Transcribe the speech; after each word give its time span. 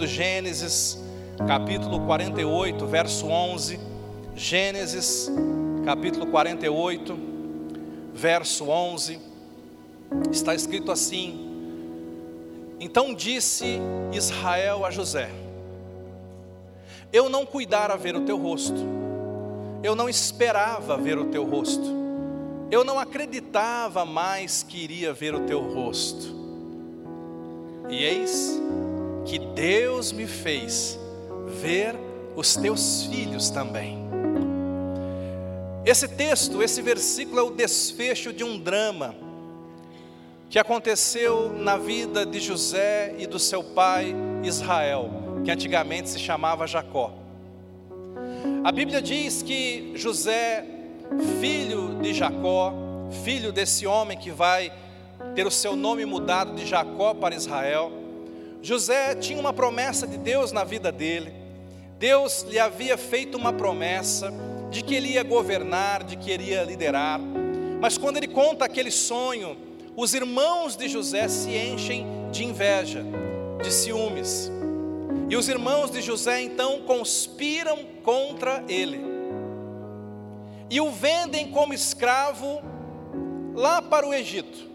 do 0.00 0.06
Gênesis, 0.06 0.98
capítulo 1.46 2.00
48, 2.06 2.86
verso 2.86 3.26
11. 3.26 3.78
Gênesis, 4.34 5.30
capítulo 5.84 6.26
48, 6.28 7.18
verso 8.14 8.70
11. 8.70 9.20
Está 10.30 10.54
escrito 10.54 10.90
assim: 10.90 11.98
Então 12.80 13.12
disse 13.12 13.78
Israel 14.10 14.86
a 14.86 14.90
José: 14.90 15.28
Eu 17.12 17.28
não 17.28 17.44
cuidara 17.44 17.94
ver 17.94 18.16
o 18.16 18.22
teu 18.22 18.38
rosto, 18.38 18.80
eu 19.82 19.94
não 19.94 20.08
esperava 20.08 20.96
ver 20.96 21.18
o 21.18 21.26
teu 21.26 21.44
rosto, 21.44 21.94
eu 22.70 22.82
não 22.84 22.98
acreditava 22.98 24.06
mais 24.06 24.62
que 24.62 24.82
iria 24.82 25.12
ver 25.12 25.34
o 25.34 25.40
teu 25.40 25.60
rosto. 25.60 26.40
E 27.90 28.02
eis 28.02 28.69
que 29.24 29.38
Deus 29.38 30.12
me 30.12 30.26
fez 30.26 30.98
ver 31.60 31.94
os 32.36 32.56
teus 32.56 33.04
filhos 33.04 33.50
também. 33.50 33.98
Esse 35.84 36.06
texto, 36.06 36.62
esse 36.62 36.82
versículo 36.82 37.38
é 37.38 37.42
o 37.42 37.50
desfecho 37.50 38.32
de 38.32 38.44
um 38.44 38.58
drama 38.58 39.14
que 40.48 40.58
aconteceu 40.58 41.52
na 41.52 41.76
vida 41.76 42.26
de 42.26 42.40
José 42.40 43.14
e 43.18 43.26
do 43.26 43.38
seu 43.38 43.62
pai 43.62 44.14
Israel, 44.42 45.10
que 45.44 45.50
antigamente 45.50 46.10
se 46.10 46.18
chamava 46.18 46.66
Jacó. 46.66 47.12
A 48.62 48.72
Bíblia 48.72 49.00
diz 49.00 49.42
que 49.42 49.92
José, 49.94 50.66
filho 51.40 51.98
de 52.02 52.12
Jacó, 52.12 52.74
filho 53.24 53.52
desse 53.52 53.86
homem 53.86 54.18
que 54.18 54.30
vai 54.30 54.72
ter 55.34 55.46
o 55.46 55.50
seu 55.50 55.76
nome 55.76 56.04
mudado 56.04 56.54
de 56.54 56.66
Jacó 56.66 57.14
para 57.14 57.34
Israel, 57.34 57.92
José 58.62 59.14
tinha 59.14 59.40
uma 59.40 59.52
promessa 59.52 60.06
de 60.06 60.18
Deus 60.18 60.52
na 60.52 60.64
vida 60.64 60.92
dele. 60.92 61.32
Deus 61.98 62.42
lhe 62.42 62.58
havia 62.58 62.96
feito 62.96 63.36
uma 63.36 63.52
promessa 63.52 64.32
de 64.70 64.82
que 64.82 64.94
ele 64.94 65.08
ia 65.12 65.22
governar, 65.22 66.04
de 66.04 66.16
que 66.16 66.30
ele 66.30 66.50
ia 66.50 66.62
liderar. 66.62 67.20
Mas 67.80 67.96
quando 67.98 68.18
ele 68.18 68.28
conta 68.28 68.64
aquele 68.64 68.90
sonho, 68.90 69.56
os 69.96 70.14
irmãos 70.14 70.76
de 70.76 70.88
José 70.88 71.28
se 71.28 71.50
enchem 71.56 72.06
de 72.30 72.44
inveja, 72.44 73.04
de 73.62 73.72
ciúmes. 73.72 74.50
E 75.28 75.36
os 75.36 75.48
irmãos 75.48 75.90
de 75.90 76.00
José 76.00 76.40
então 76.40 76.80
conspiram 76.82 77.78
contra 78.02 78.64
ele. 78.68 79.00
E 80.68 80.80
o 80.80 80.90
vendem 80.90 81.50
como 81.50 81.74
escravo 81.74 82.62
lá 83.54 83.82
para 83.82 84.06
o 84.06 84.14
Egito. 84.14 84.69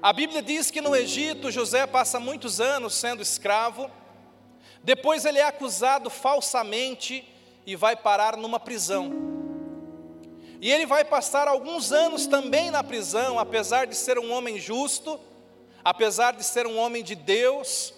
A 0.00 0.12
Bíblia 0.12 0.40
diz 0.40 0.70
que 0.70 0.80
no 0.80 0.94
Egito 0.94 1.50
José 1.50 1.84
passa 1.84 2.20
muitos 2.20 2.60
anos 2.60 2.94
sendo 2.94 3.20
escravo, 3.20 3.90
depois 4.82 5.24
ele 5.24 5.40
é 5.40 5.44
acusado 5.44 6.08
falsamente 6.08 7.26
e 7.66 7.74
vai 7.74 7.96
parar 7.96 8.36
numa 8.36 8.60
prisão. 8.60 9.10
E 10.60 10.70
ele 10.70 10.86
vai 10.86 11.04
passar 11.04 11.48
alguns 11.48 11.90
anos 11.90 12.28
também 12.28 12.70
na 12.70 12.84
prisão, 12.84 13.40
apesar 13.40 13.88
de 13.88 13.96
ser 13.96 14.20
um 14.20 14.32
homem 14.32 14.56
justo, 14.58 15.18
apesar 15.84 16.32
de 16.32 16.44
ser 16.44 16.64
um 16.64 16.78
homem 16.78 17.02
de 17.02 17.16
Deus, 17.16 17.92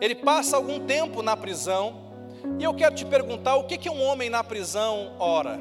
ele 0.00 0.16
passa 0.16 0.56
algum 0.56 0.84
tempo 0.84 1.22
na 1.22 1.36
prisão. 1.36 2.12
E 2.58 2.64
eu 2.64 2.74
quero 2.74 2.96
te 2.96 3.04
perguntar: 3.04 3.54
o 3.56 3.64
que, 3.64 3.78
que 3.78 3.88
um 3.88 4.02
homem 4.02 4.28
na 4.28 4.42
prisão 4.42 5.14
ora? 5.20 5.60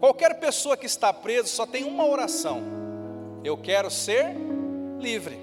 Qualquer 0.00 0.40
pessoa 0.40 0.78
que 0.78 0.86
está 0.86 1.12
preso 1.12 1.48
só 1.48 1.66
tem 1.66 1.84
uma 1.84 2.06
oração: 2.06 2.62
eu 3.44 3.56
quero 3.56 3.90
ser 3.90 4.48
livre. 4.98 5.38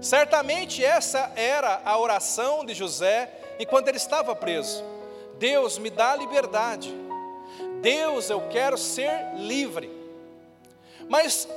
Certamente 0.00 0.84
essa 0.84 1.32
era 1.34 1.82
a 1.84 1.98
oração 1.98 2.64
de 2.64 2.74
José 2.74 3.30
enquanto 3.58 3.88
ele 3.88 3.96
estava 3.96 4.34
preso. 4.34 4.84
Deus 5.38 5.78
me 5.78 5.90
dá 5.90 6.14
liberdade. 6.16 6.94
Deus, 7.80 8.30
eu 8.30 8.48
quero 8.48 8.76
ser 8.76 9.34
livre. 9.36 9.90
Mas 11.08 11.48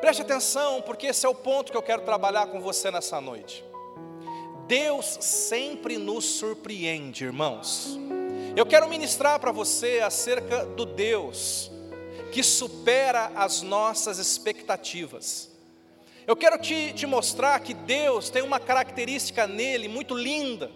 preste 0.00 0.22
atenção, 0.22 0.82
porque 0.82 1.08
esse 1.08 1.26
é 1.26 1.28
o 1.28 1.34
ponto 1.34 1.72
que 1.72 1.76
eu 1.76 1.82
quero 1.82 2.02
trabalhar 2.02 2.46
com 2.46 2.60
você 2.60 2.90
nessa 2.90 3.20
noite. 3.20 3.64
Deus 4.66 5.18
sempre 5.20 5.98
nos 5.98 6.24
surpreende, 6.24 7.24
irmãos. 7.24 7.98
Eu 8.56 8.64
quero 8.64 8.88
ministrar 8.88 9.38
para 9.40 9.52
você 9.52 10.00
acerca 10.00 10.64
do 10.64 10.86
Deus 10.86 11.70
que 12.32 12.42
supera 12.42 13.30
as 13.34 13.62
nossas 13.62 14.18
expectativas. 14.18 15.53
Eu 16.26 16.34
quero 16.34 16.58
te, 16.58 16.92
te 16.94 17.06
mostrar 17.06 17.60
que 17.60 17.74
Deus 17.74 18.30
tem 18.30 18.42
uma 18.42 18.58
característica 18.58 19.46
nele 19.46 19.88
muito 19.88 20.14
linda, 20.14 20.70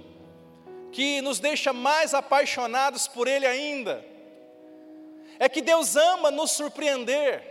que 0.92 1.20
nos 1.22 1.38
deixa 1.38 1.72
mais 1.72 2.12
apaixonados 2.12 3.08
por 3.08 3.26
Ele 3.26 3.46
ainda. 3.46 4.04
É 5.38 5.48
que 5.48 5.62
Deus 5.62 5.96
ama 5.96 6.30
nos 6.30 6.50
surpreender. 6.50 7.42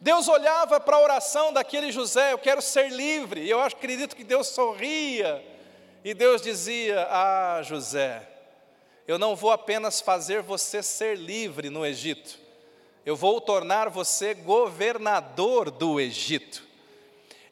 Deus 0.00 0.28
olhava 0.28 0.78
para 0.78 0.96
a 0.96 1.00
oração 1.00 1.52
daquele 1.52 1.90
José, 1.90 2.32
eu 2.32 2.38
quero 2.38 2.62
ser 2.62 2.90
livre, 2.90 3.42
e 3.42 3.50
eu 3.50 3.60
acredito 3.60 4.14
que 4.14 4.24
Deus 4.24 4.48
sorria, 4.48 5.44
e 6.04 6.14
Deus 6.14 6.40
dizia: 6.42 7.06
Ah, 7.10 7.60
José, 7.62 8.28
eu 9.06 9.18
não 9.18 9.34
vou 9.34 9.50
apenas 9.50 10.00
fazer 10.00 10.42
você 10.42 10.82
ser 10.82 11.16
livre 11.16 11.70
no 11.70 11.84
Egito, 11.84 12.38
eu 13.04 13.16
vou 13.16 13.40
tornar 13.40 13.88
você 13.88 14.32
governador 14.32 15.70
do 15.70 16.00
Egito. 16.00 16.62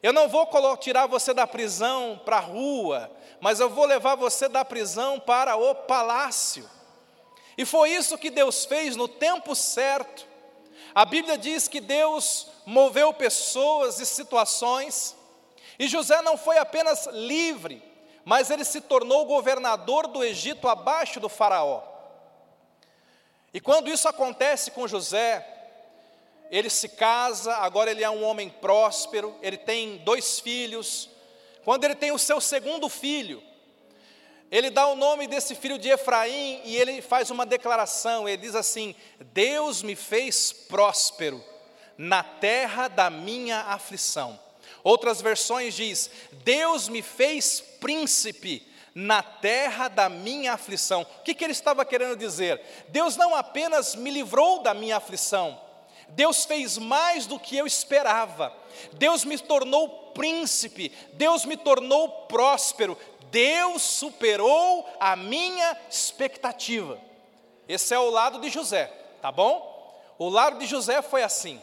Eu 0.01 0.13
não 0.13 0.27
vou 0.27 0.47
tirar 0.77 1.07
você 1.07 1.33
da 1.33 1.45
prisão 1.45 2.19
para 2.23 2.37
a 2.37 2.41
rua, 2.41 3.11
mas 3.39 3.59
eu 3.59 3.69
vou 3.69 3.85
levar 3.85 4.15
você 4.15 4.47
da 4.47 4.63
prisão 4.63 5.19
para 5.19 5.55
o 5.55 5.75
palácio. 5.75 6.67
E 7.57 7.65
foi 7.65 7.91
isso 7.91 8.17
que 8.17 8.29
Deus 8.29 8.65
fez 8.65 8.95
no 8.95 9.07
tempo 9.07 9.55
certo. 9.55 10.25
A 10.95 11.05
Bíblia 11.05 11.37
diz 11.37 11.67
que 11.67 11.79
Deus 11.79 12.47
moveu 12.65 13.13
pessoas 13.13 13.99
e 13.99 14.05
situações, 14.05 15.15
e 15.77 15.87
José 15.87 16.21
não 16.21 16.37
foi 16.37 16.57
apenas 16.57 17.07
livre, 17.07 17.83
mas 18.23 18.49
ele 18.49 18.63
se 18.63 18.81
tornou 18.81 19.25
governador 19.25 20.07
do 20.07 20.23
Egito 20.23 20.67
abaixo 20.67 21.19
do 21.19 21.27
Faraó. 21.29 21.90
E 23.53 23.59
quando 23.59 23.89
isso 23.89 24.07
acontece 24.07 24.71
com 24.71 24.87
José, 24.87 25.45
ele 26.49 26.69
se 26.69 26.89
casa, 26.89 27.53
agora 27.55 27.91
ele 27.91 28.03
é 28.03 28.09
um 28.09 28.23
homem 28.23 28.49
próspero, 28.49 29.35
ele 29.41 29.57
tem 29.57 29.97
dois 29.99 30.39
filhos. 30.39 31.09
Quando 31.63 31.83
ele 31.83 31.95
tem 31.95 32.11
o 32.11 32.19
seu 32.19 32.39
segundo 32.41 32.87
filho, 32.89 33.43
ele 34.49 34.69
dá 34.69 34.87
o 34.87 34.95
nome 34.95 35.27
desse 35.27 35.55
filho 35.55 35.77
de 35.77 35.89
Efraim 35.89 36.61
e 36.65 36.75
ele 36.75 37.01
faz 37.01 37.29
uma 37.29 37.45
declaração, 37.45 38.27
ele 38.27 38.41
diz 38.41 38.55
assim: 38.55 38.95
Deus 39.33 39.81
me 39.81 39.95
fez 39.95 40.51
próspero 40.51 41.43
na 41.97 42.23
terra 42.23 42.87
da 42.87 43.09
minha 43.09 43.61
aflição. 43.61 44.37
Outras 44.83 45.21
versões 45.21 45.73
diz: 45.73 46.09
Deus 46.43 46.89
me 46.89 47.01
fez 47.01 47.61
príncipe 47.79 48.67
na 48.93 49.23
terra 49.23 49.87
da 49.87 50.09
minha 50.09 50.53
aflição. 50.53 51.01
O 51.01 51.23
que, 51.23 51.33
que 51.33 51.43
ele 51.43 51.53
estava 51.53 51.85
querendo 51.85 52.15
dizer? 52.15 52.61
Deus 52.89 53.15
não 53.15 53.35
apenas 53.35 53.95
me 53.95 54.11
livrou 54.11 54.61
da 54.61 54.73
minha 54.73 54.97
aflição, 54.97 55.59
Deus 56.09 56.43
fez 56.45 56.77
mais 56.77 57.25
do 57.25 57.39
que 57.39 57.55
eu 57.55 57.65
esperava. 57.65 58.53
Deus 58.93 59.23
me 59.23 59.37
tornou 59.37 60.11
príncipe, 60.13 60.91
Deus 61.13 61.45
me 61.45 61.55
tornou 61.55 62.25
próspero, 62.27 62.97
Deus 63.29 63.81
superou 63.81 64.87
a 64.99 65.15
minha 65.15 65.77
expectativa. 65.89 66.99
Esse 67.67 67.93
é 67.93 67.99
o 67.99 68.09
lado 68.09 68.39
de 68.41 68.49
José, 68.49 68.87
tá 69.21 69.31
bom? 69.31 69.71
O 70.17 70.27
lado 70.27 70.59
de 70.59 70.65
José 70.65 71.01
foi 71.01 71.23
assim. 71.23 71.61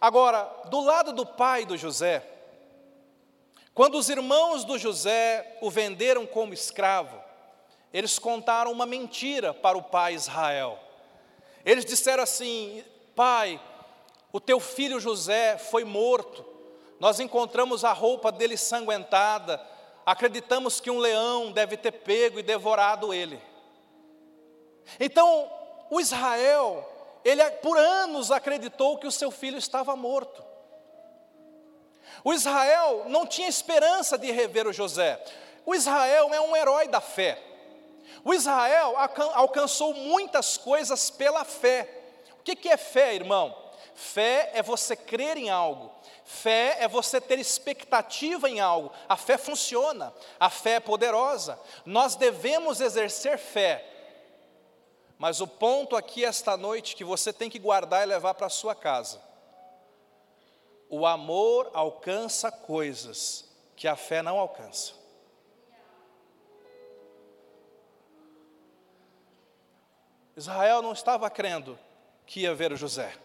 Agora, 0.00 0.44
do 0.66 0.80
lado 0.80 1.12
do 1.12 1.26
pai 1.26 1.64
do 1.64 1.76
José, 1.76 2.22
quando 3.76 3.96
os 3.98 4.08
irmãos 4.08 4.64
do 4.64 4.78
José 4.78 5.58
o 5.60 5.70
venderam 5.70 6.24
como 6.24 6.54
escravo, 6.54 7.22
eles 7.92 8.18
contaram 8.18 8.72
uma 8.72 8.86
mentira 8.86 9.52
para 9.52 9.76
o 9.76 9.82
pai 9.82 10.14
Israel. 10.14 10.78
Eles 11.62 11.84
disseram 11.84 12.22
assim: 12.22 12.82
Pai, 13.14 13.60
o 14.32 14.40
teu 14.40 14.58
filho 14.60 14.98
José 14.98 15.58
foi 15.58 15.84
morto, 15.84 16.42
nós 16.98 17.20
encontramos 17.20 17.84
a 17.84 17.92
roupa 17.92 18.32
dele 18.32 18.56
sanguentada, 18.56 19.60
acreditamos 20.06 20.80
que 20.80 20.90
um 20.90 20.98
leão 20.98 21.52
deve 21.52 21.76
ter 21.76 21.92
pego 21.92 22.38
e 22.38 22.42
devorado 22.42 23.12
ele. 23.12 23.38
Então, 24.98 25.50
o 25.90 26.00
Israel, 26.00 26.82
ele 27.22 27.44
por 27.60 27.76
anos 27.76 28.30
acreditou 28.30 28.96
que 28.96 29.06
o 29.06 29.12
seu 29.12 29.30
filho 29.30 29.58
estava 29.58 29.94
morto. 29.94 30.55
O 32.26 32.34
Israel 32.34 33.04
não 33.06 33.24
tinha 33.24 33.46
esperança 33.46 34.18
de 34.18 34.32
rever 34.32 34.66
o 34.66 34.72
José. 34.72 35.22
O 35.64 35.76
Israel 35.76 36.34
é 36.34 36.40
um 36.40 36.56
herói 36.56 36.88
da 36.88 37.00
fé. 37.00 37.40
O 38.24 38.34
Israel 38.34 38.96
alcançou 39.32 39.94
muitas 39.94 40.56
coisas 40.56 41.08
pela 41.08 41.44
fé. 41.44 41.88
O 42.40 42.42
que 42.42 42.68
é 42.68 42.76
fé, 42.76 43.14
irmão? 43.14 43.56
Fé 43.94 44.50
é 44.54 44.60
você 44.60 44.96
crer 44.96 45.36
em 45.36 45.50
algo. 45.50 45.92
Fé 46.24 46.78
é 46.80 46.88
você 46.88 47.20
ter 47.20 47.38
expectativa 47.38 48.50
em 48.50 48.58
algo. 48.58 48.90
A 49.08 49.16
fé 49.16 49.38
funciona, 49.38 50.12
a 50.40 50.50
fé 50.50 50.72
é 50.72 50.80
poderosa. 50.80 51.56
Nós 51.84 52.16
devemos 52.16 52.80
exercer 52.80 53.38
fé. 53.38 53.86
Mas 55.16 55.40
o 55.40 55.46
ponto 55.46 55.94
aqui 55.94 56.24
esta 56.24 56.56
noite 56.56 56.96
que 56.96 57.04
você 57.04 57.32
tem 57.32 57.48
que 57.48 57.60
guardar 57.60 58.02
e 58.02 58.06
levar 58.06 58.34
para 58.34 58.48
a 58.48 58.50
sua 58.50 58.74
casa. 58.74 59.25
O 60.88 61.06
amor 61.06 61.70
alcança 61.74 62.50
coisas 62.50 63.48
que 63.74 63.88
a 63.88 63.96
fé 63.96 64.22
não 64.22 64.38
alcança. 64.38 64.94
Israel 70.36 70.82
não 70.82 70.92
estava 70.92 71.28
crendo 71.30 71.78
que 72.26 72.40
ia 72.40 72.54
ver 72.54 72.76
José. 72.76 73.16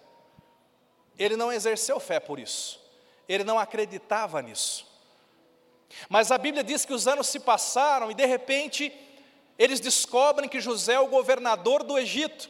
Ele 1.19 1.35
não 1.35 1.51
exerceu 1.51 1.99
fé 1.99 2.19
por 2.19 2.39
isso. 2.39 2.79
Ele 3.27 3.43
não 3.43 3.59
acreditava 3.59 4.41
nisso. 4.41 4.87
Mas 6.09 6.31
a 6.31 6.37
Bíblia 6.37 6.63
diz 6.63 6.85
que 6.85 6.93
os 6.93 7.07
anos 7.07 7.27
se 7.27 7.39
passaram 7.39 8.09
e 8.09 8.13
de 8.13 8.25
repente 8.25 8.93
eles 9.59 9.79
descobrem 9.79 10.49
que 10.49 10.59
José 10.59 10.93
é 10.93 10.99
o 10.99 11.07
governador 11.07 11.83
do 11.83 11.97
Egito. 11.99 12.49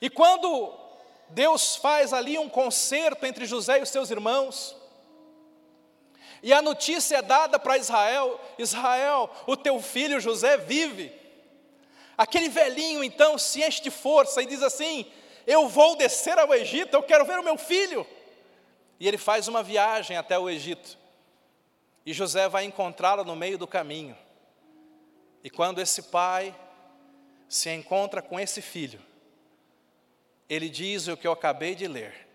E 0.00 0.08
quando 0.08 0.74
Deus 1.30 1.76
faz 1.76 2.12
ali 2.12 2.38
um 2.38 2.48
concerto 2.48 3.26
entre 3.26 3.44
José 3.46 3.78
e 3.78 3.82
os 3.82 3.88
seus 3.88 4.10
irmãos, 4.10 4.76
e 6.42 6.52
a 6.52 6.62
notícia 6.62 7.16
é 7.16 7.22
dada 7.22 7.58
para 7.58 7.78
Israel: 7.78 8.40
Israel, 8.58 9.30
o 9.46 9.56
teu 9.56 9.80
filho 9.80 10.20
José 10.20 10.56
vive. 10.56 11.12
Aquele 12.16 12.48
velhinho 12.48 13.02
então 13.04 13.38
se 13.38 13.62
enche 13.62 13.82
de 13.82 13.90
força 13.90 14.42
e 14.42 14.46
diz 14.46 14.62
assim: 14.62 15.06
Eu 15.46 15.68
vou 15.68 15.96
descer 15.96 16.38
ao 16.38 16.52
Egito, 16.54 16.94
eu 16.94 17.02
quero 17.02 17.24
ver 17.24 17.38
o 17.38 17.44
meu 17.44 17.56
filho. 17.56 18.06
E 19.00 19.06
ele 19.06 19.18
faz 19.18 19.46
uma 19.46 19.62
viagem 19.62 20.16
até 20.16 20.38
o 20.38 20.50
Egito. 20.50 20.98
E 22.04 22.12
José 22.12 22.48
vai 22.48 22.64
encontrá-lo 22.64 23.24
no 23.24 23.36
meio 23.36 23.58
do 23.58 23.66
caminho. 23.66 24.16
E 25.44 25.50
quando 25.50 25.80
esse 25.80 26.02
pai 26.04 26.54
se 27.48 27.70
encontra 27.70 28.20
com 28.20 28.40
esse 28.40 28.60
filho, 28.60 29.00
ele 30.48 30.68
diz 30.68 31.08
o 31.08 31.16
que 31.16 31.26
eu 31.26 31.32
acabei 31.32 31.74
de 31.74 31.86
ler. 31.86 32.26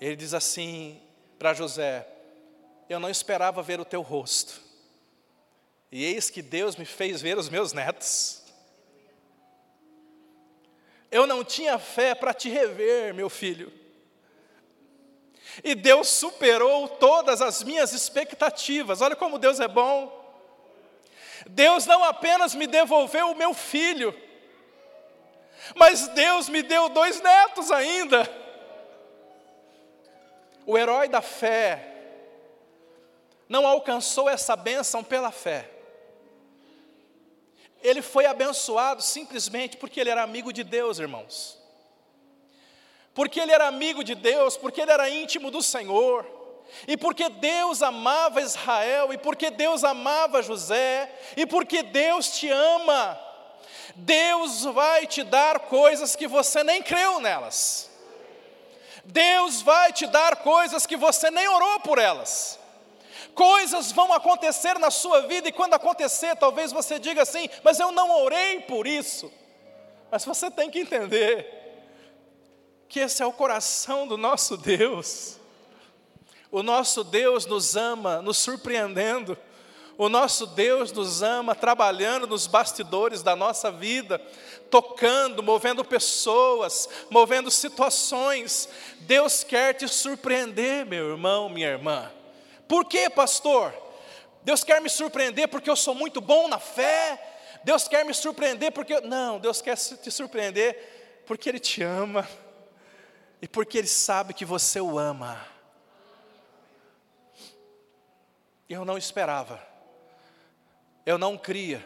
Ele 0.00 0.16
diz 0.16 0.32
assim 0.34 1.00
para 1.38 1.54
José: 1.54 2.06
Eu 2.88 3.00
não 3.00 3.10
esperava 3.10 3.62
ver 3.62 3.80
o 3.80 3.84
teu 3.84 4.02
rosto, 4.02 4.60
e 5.90 6.04
eis 6.04 6.30
que 6.30 6.42
Deus 6.42 6.76
me 6.76 6.84
fez 6.84 7.20
ver 7.20 7.36
os 7.36 7.48
meus 7.48 7.72
netos. 7.72 8.42
Eu 11.10 11.26
não 11.26 11.44
tinha 11.44 11.78
fé 11.78 12.14
para 12.14 12.34
te 12.34 12.48
rever, 12.48 13.14
meu 13.14 13.30
filho. 13.30 13.72
E 15.64 15.74
Deus 15.74 16.08
superou 16.08 16.88
todas 16.88 17.40
as 17.40 17.62
minhas 17.62 17.92
expectativas. 17.92 19.00
Olha 19.00 19.16
como 19.16 19.38
Deus 19.38 19.60
é 19.60 19.68
bom. 19.68 20.24
Deus 21.48 21.86
não 21.86 22.02
apenas 22.04 22.54
me 22.54 22.66
devolveu 22.66 23.30
o 23.30 23.36
meu 23.36 23.54
filho, 23.54 24.14
mas 25.74 26.08
Deus 26.08 26.48
me 26.48 26.62
deu 26.62 26.88
dois 26.88 27.20
netos 27.20 27.70
ainda. 27.70 28.28
O 30.64 30.76
herói 30.76 31.08
da 31.08 31.22
fé 31.22 31.94
não 33.48 33.66
alcançou 33.66 34.28
essa 34.28 34.56
bênção 34.56 35.02
pela 35.02 35.30
fé. 35.30 35.70
Ele 37.82 38.02
foi 38.02 38.26
abençoado 38.26 39.02
simplesmente 39.02 39.76
porque 39.76 40.00
ele 40.00 40.10
era 40.10 40.22
amigo 40.22 40.52
de 40.52 40.64
Deus, 40.64 40.98
irmãos. 40.98 41.56
Porque 43.14 43.40
ele 43.40 43.52
era 43.52 43.66
amigo 43.66 44.02
de 44.02 44.14
Deus, 44.14 44.56
porque 44.56 44.80
ele 44.80 44.90
era 44.90 45.08
íntimo 45.08 45.50
do 45.50 45.62
Senhor. 45.62 46.26
E 46.86 46.96
porque 46.96 47.28
Deus 47.28 47.82
amava 47.82 48.40
Israel, 48.40 49.12
e 49.12 49.18
porque 49.18 49.50
Deus 49.50 49.84
amava 49.84 50.42
José, 50.42 51.10
e 51.36 51.46
porque 51.46 51.82
Deus 51.82 52.30
te 52.32 52.48
ama, 52.48 53.18
Deus 53.96 54.62
vai 54.62 55.06
te 55.06 55.24
dar 55.24 55.58
coisas 55.60 56.14
que 56.14 56.26
você 56.28 56.62
nem 56.62 56.82
creu 56.82 57.18
nelas. 57.18 57.90
Deus 59.04 59.62
vai 59.62 59.92
te 59.92 60.06
dar 60.06 60.36
coisas 60.36 60.84
que 60.84 60.96
você 60.96 61.30
nem 61.30 61.48
orou 61.48 61.80
por 61.80 61.98
elas. 61.98 62.58
Coisas 63.34 63.92
vão 63.92 64.12
acontecer 64.12 64.78
na 64.78 64.90
sua 64.90 65.22
vida, 65.22 65.48
e 65.48 65.52
quando 65.52 65.74
acontecer, 65.74 66.36
talvez 66.36 66.72
você 66.72 66.98
diga 66.98 67.22
assim: 67.22 67.48
Mas 67.62 67.80
eu 67.80 67.90
não 67.90 68.22
orei 68.22 68.60
por 68.60 68.86
isso. 68.86 69.32
Mas 70.10 70.24
você 70.24 70.50
tem 70.50 70.70
que 70.70 70.80
entender 70.80 71.56
que 72.88 73.00
esse 73.00 73.22
é 73.22 73.26
o 73.26 73.32
coração 73.32 74.06
do 74.06 74.18
nosso 74.18 74.56
Deus. 74.58 75.38
O 76.50 76.62
nosso 76.62 77.02
Deus 77.02 77.46
nos 77.46 77.76
ama, 77.76 78.20
nos 78.20 78.38
surpreendendo. 78.38 79.38
O 79.98 80.10
nosso 80.10 80.46
Deus 80.46 80.92
nos 80.92 81.22
ama 81.22 81.54
trabalhando 81.54 82.26
nos 82.26 82.46
bastidores 82.46 83.22
da 83.22 83.34
nossa 83.34 83.70
vida, 83.70 84.18
tocando, 84.70 85.42
movendo 85.42 85.82
pessoas, 85.82 86.88
movendo 87.08 87.50
situações. 87.50 88.68
Deus 89.00 89.42
quer 89.42 89.72
te 89.72 89.88
surpreender, 89.88 90.84
meu 90.84 91.10
irmão, 91.12 91.48
minha 91.48 91.68
irmã. 91.68 92.12
Por 92.68 92.84
quê, 92.84 93.08
pastor? 93.08 93.72
Deus 94.42 94.62
quer 94.62 94.82
me 94.82 94.90
surpreender 94.90 95.48
porque 95.48 95.70
eu 95.70 95.76
sou 95.76 95.94
muito 95.94 96.20
bom 96.20 96.46
na 96.46 96.58
fé. 96.58 97.34
Deus 97.64 97.88
quer 97.88 98.04
me 98.04 98.12
surpreender 98.12 98.72
porque. 98.72 99.00
Não, 99.00 99.38
Deus 99.38 99.62
quer 99.62 99.76
te 99.76 100.10
surpreender 100.10 101.22
porque 101.26 101.48
Ele 101.48 101.58
te 101.58 101.82
ama 101.82 102.28
e 103.40 103.48
porque 103.48 103.78
Ele 103.78 103.88
sabe 103.88 104.34
que 104.34 104.44
você 104.44 104.78
o 104.78 104.98
ama. 104.98 105.40
Eu 108.68 108.84
não 108.84 108.98
esperava 108.98 109.75
eu 111.06 111.16
não 111.16 111.38
cria. 111.38 111.82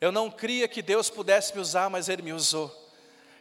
Eu 0.00 0.10
não 0.10 0.28
cria 0.28 0.66
que 0.66 0.82
Deus 0.82 1.08
pudesse 1.08 1.54
me 1.54 1.60
usar, 1.60 1.88
mas 1.88 2.08
Ele 2.08 2.22
me 2.22 2.32
usou. 2.32 2.76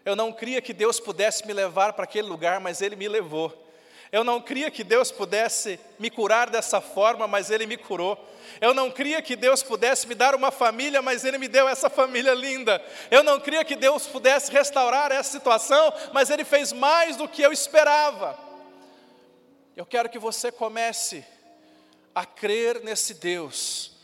Eu 0.05 0.15
não 0.15 0.31
cria 0.31 0.61
que 0.61 0.73
Deus 0.73 0.99
pudesse 0.99 1.45
me 1.47 1.53
levar 1.53 1.93
para 1.93 2.03
aquele 2.03 2.27
lugar, 2.27 2.59
mas 2.59 2.79
Ele 2.79 2.95
me 2.95 3.07
levou. 3.07 3.65
Eu 4.11 4.23
não 4.23 4.41
cria 4.41 4.69
que 4.69 4.83
Deus 4.83 5.11
pudesse 5.11 5.79
me 5.97 6.09
curar 6.09 6.49
dessa 6.49 6.79
forma, 6.79 7.27
mas 7.27 7.49
Ele 7.49 7.65
me 7.65 7.77
curou. 7.77 8.17
Eu 8.61 8.73
não 8.73 8.91
cria 8.91 9.21
que 9.21 9.35
Deus 9.35 9.63
pudesse 9.63 10.07
me 10.07 10.13
dar 10.13 10.35
uma 10.35 10.51
família, 10.51 11.01
mas 11.01 11.23
Ele 11.23 11.37
me 11.37 11.47
deu 11.47 11.67
essa 11.67 11.89
família 11.89 12.33
linda. 12.33 12.83
Eu 13.09 13.23
não 13.23 13.39
cria 13.39 13.65
que 13.65 13.75
Deus 13.75 14.05
pudesse 14.05 14.51
restaurar 14.51 15.11
essa 15.11 15.31
situação, 15.31 15.93
mas 16.13 16.29
Ele 16.29 16.43
fez 16.43 16.71
mais 16.71 17.15
do 17.15 17.27
que 17.27 17.41
eu 17.41 17.51
esperava. 17.51 18.37
Eu 19.75 19.85
quero 19.85 20.09
que 20.09 20.19
você 20.19 20.51
comece 20.51 21.25
a 22.13 22.25
crer 22.25 22.83
nesse 22.83 23.13
Deus 23.15 23.98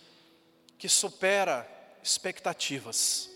que 0.77 0.89
supera 0.89 1.67
expectativas. 2.03 3.29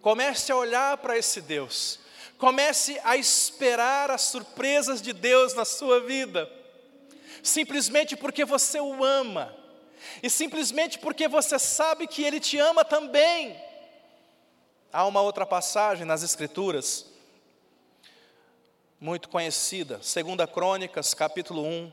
Comece 0.00 0.50
a 0.50 0.56
olhar 0.56 0.98
para 0.98 1.16
esse 1.16 1.40
Deus. 1.40 1.98
Comece 2.36 3.00
a 3.04 3.16
esperar 3.16 4.10
as 4.10 4.22
surpresas 4.22 5.00
de 5.00 5.12
Deus 5.12 5.54
na 5.54 5.64
sua 5.64 6.00
vida. 6.00 6.50
Simplesmente 7.42 8.16
porque 8.16 8.44
você 8.44 8.80
o 8.80 9.04
ama. 9.04 9.54
E 10.22 10.28
simplesmente 10.28 10.98
porque 10.98 11.28
você 11.28 11.58
sabe 11.58 12.06
que 12.06 12.22
Ele 12.22 12.40
te 12.40 12.58
ama 12.58 12.84
também. 12.84 13.56
Há 14.92 15.06
uma 15.06 15.20
outra 15.20 15.46
passagem 15.46 16.04
nas 16.04 16.22
Escrituras, 16.22 17.06
muito 19.00 19.28
conhecida, 19.28 19.96
2 19.96 20.50
Crônicas, 20.52 21.14
capítulo 21.14 21.64
1, 21.64 21.92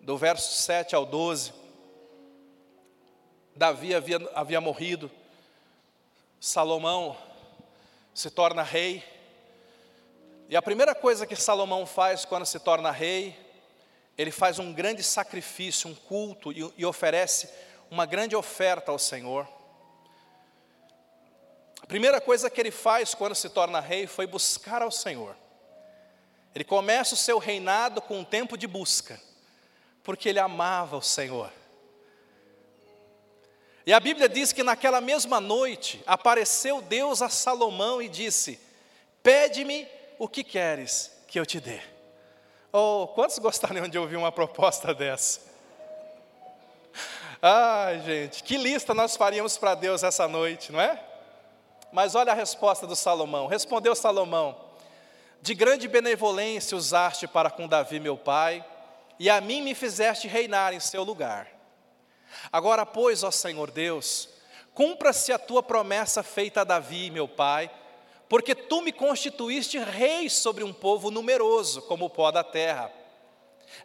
do 0.00 0.16
verso 0.16 0.62
7 0.62 0.94
ao 0.94 1.04
12 1.04 1.65
Davi 3.56 3.94
havia, 3.94 4.18
havia 4.34 4.60
morrido, 4.60 5.10
Salomão 6.38 7.16
se 8.14 8.30
torna 8.30 8.62
rei, 8.62 9.02
e 10.48 10.56
a 10.56 10.62
primeira 10.62 10.94
coisa 10.94 11.26
que 11.26 11.34
Salomão 11.34 11.84
faz 11.86 12.24
quando 12.24 12.46
se 12.46 12.60
torna 12.60 12.90
rei, 12.90 13.36
ele 14.16 14.30
faz 14.30 14.58
um 14.58 14.72
grande 14.72 15.02
sacrifício, 15.02 15.90
um 15.90 15.94
culto 15.94 16.52
e, 16.52 16.72
e 16.76 16.86
oferece 16.86 17.48
uma 17.90 18.06
grande 18.06 18.36
oferta 18.36 18.92
ao 18.92 18.98
Senhor. 18.98 19.48
A 21.82 21.86
primeira 21.86 22.20
coisa 22.20 22.48
que 22.48 22.60
ele 22.60 22.70
faz 22.70 23.14
quando 23.14 23.34
se 23.34 23.48
torna 23.48 23.80
rei 23.80 24.06
foi 24.06 24.26
buscar 24.26 24.82
ao 24.82 24.90
Senhor. 24.90 25.36
Ele 26.54 26.64
começa 26.64 27.14
o 27.14 27.18
seu 27.18 27.38
reinado 27.38 28.00
com 28.00 28.20
um 28.20 28.24
tempo 28.24 28.56
de 28.56 28.66
busca, 28.66 29.20
porque 30.02 30.28
ele 30.28 30.38
amava 30.38 30.96
o 30.96 31.02
Senhor. 31.02 31.50
E 33.86 33.92
a 33.92 34.00
Bíblia 34.00 34.28
diz 34.28 34.52
que 34.52 34.64
naquela 34.64 35.00
mesma 35.00 35.40
noite 35.40 36.02
apareceu 36.04 36.82
Deus 36.82 37.22
a 37.22 37.28
Salomão 37.28 38.02
e 38.02 38.08
disse: 38.08 38.58
Pede-me 39.22 39.86
o 40.18 40.28
que 40.28 40.42
queres 40.42 41.12
que 41.28 41.38
eu 41.38 41.46
te 41.46 41.60
dê. 41.60 41.80
Oh, 42.72 43.06
quantos 43.14 43.38
gostariam 43.38 43.88
de 43.88 43.96
ouvir 43.96 44.16
uma 44.16 44.32
proposta 44.32 44.92
dessa? 44.92 45.40
Ai, 47.40 48.00
gente, 48.00 48.42
que 48.42 48.56
lista 48.56 48.92
nós 48.92 49.16
faríamos 49.16 49.56
para 49.56 49.76
Deus 49.76 50.02
essa 50.02 50.26
noite, 50.26 50.72
não 50.72 50.80
é? 50.80 51.00
Mas 51.92 52.16
olha 52.16 52.32
a 52.32 52.34
resposta 52.34 52.88
do 52.88 52.96
Salomão. 52.96 53.46
Respondeu 53.46 53.94
Salomão: 53.94 54.56
De 55.40 55.54
grande 55.54 55.86
benevolência 55.86 56.76
usaste 56.76 57.28
para 57.28 57.50
com 57.50 57.68
Davi, 57.68 58.00
meu 58.00 58.16
pai, 58.16 58.64
e 59.16 59.30
a 59.30 59.40
mim 59.40 59.62
me 59.62 59.76
fizeste 59.76 60.26
reinar 60.26 60.74
em 60.74 60.80
seu 60.80 61.04
lugar. 61.04 61.55
Agora, 62.52 62.86
pois, 62.86 63.22
ó 63.22 63.30
Senhor 63.30 63.70
Deus, 63.70 64.28
cumpra-se 64.74 65.32
a 65.32 65.38
tua 65.38 65.62
promessa 65.62 66.22
feita 66.22 66.60
a 66.60 66.64
Davi, 66.64 67.10
meu 67.10 67.26
pai, 67.26 67.70
porque 68.28 68.54
tu 68.54 68.82
me 68.82 68.92
constituíste 68.92 69.78
rei 69.78 70.28
sobre 70.28 70.64
um 70.64 70.72
povo 70.72 71.10
numeroso, 71.10 71.82
como 71.82 72.06
o 72.06 72.10
pó 72.10 72.30
da 72.30 72.44
terra. 72.44 72.92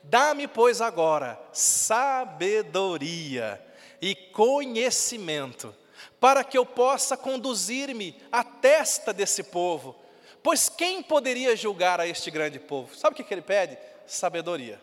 Dá-me, 0.03 0.48
pois, 0.48 0.81
agora 0.81 1.39
sabedoria 1.51 3.63
e 4.01 4.15
conhecimento, 4.15 5.75
para 6.20 6.43
que 6.43 6.58
eu 6.58 6.65
possa 6.65 7.15
conduzir-me 7.15 8.20
à 8.31 8.43
testa 8.43 9.13
desse 9.13 9.43
povo. 9.43 9.96
Pois 10.43 10.70
quem 10.70 11.03
poderia 11.03 11.55
julgar 11.55 12.00
a 12.00 12.08
este 12.08 12.31
grande 12.31 12.60
povo? 12.60 12.96
Sabe 12.96 13.13
o 13.13 13.24
que, 13.24 13.34
ele 13.34 13.41
pede? 13.41 13.77
Sabedoria. 14.08 14.81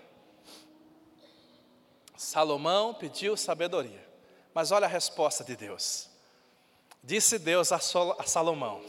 Salomão 2.18 2.92
pediu 2.92 3.36
sabedoria. 3.36 4.04
Mas 4.52 4.72
olha 4.72 4.86
a 4.86 4.90
resposta 4.90 5.44
de 5.44 5.54
Deus. 5.54 6.08
Disse 7.00 7.38
Deus 7.38 7.70
a 7.70 7.78
Salomão: 7.78 8.82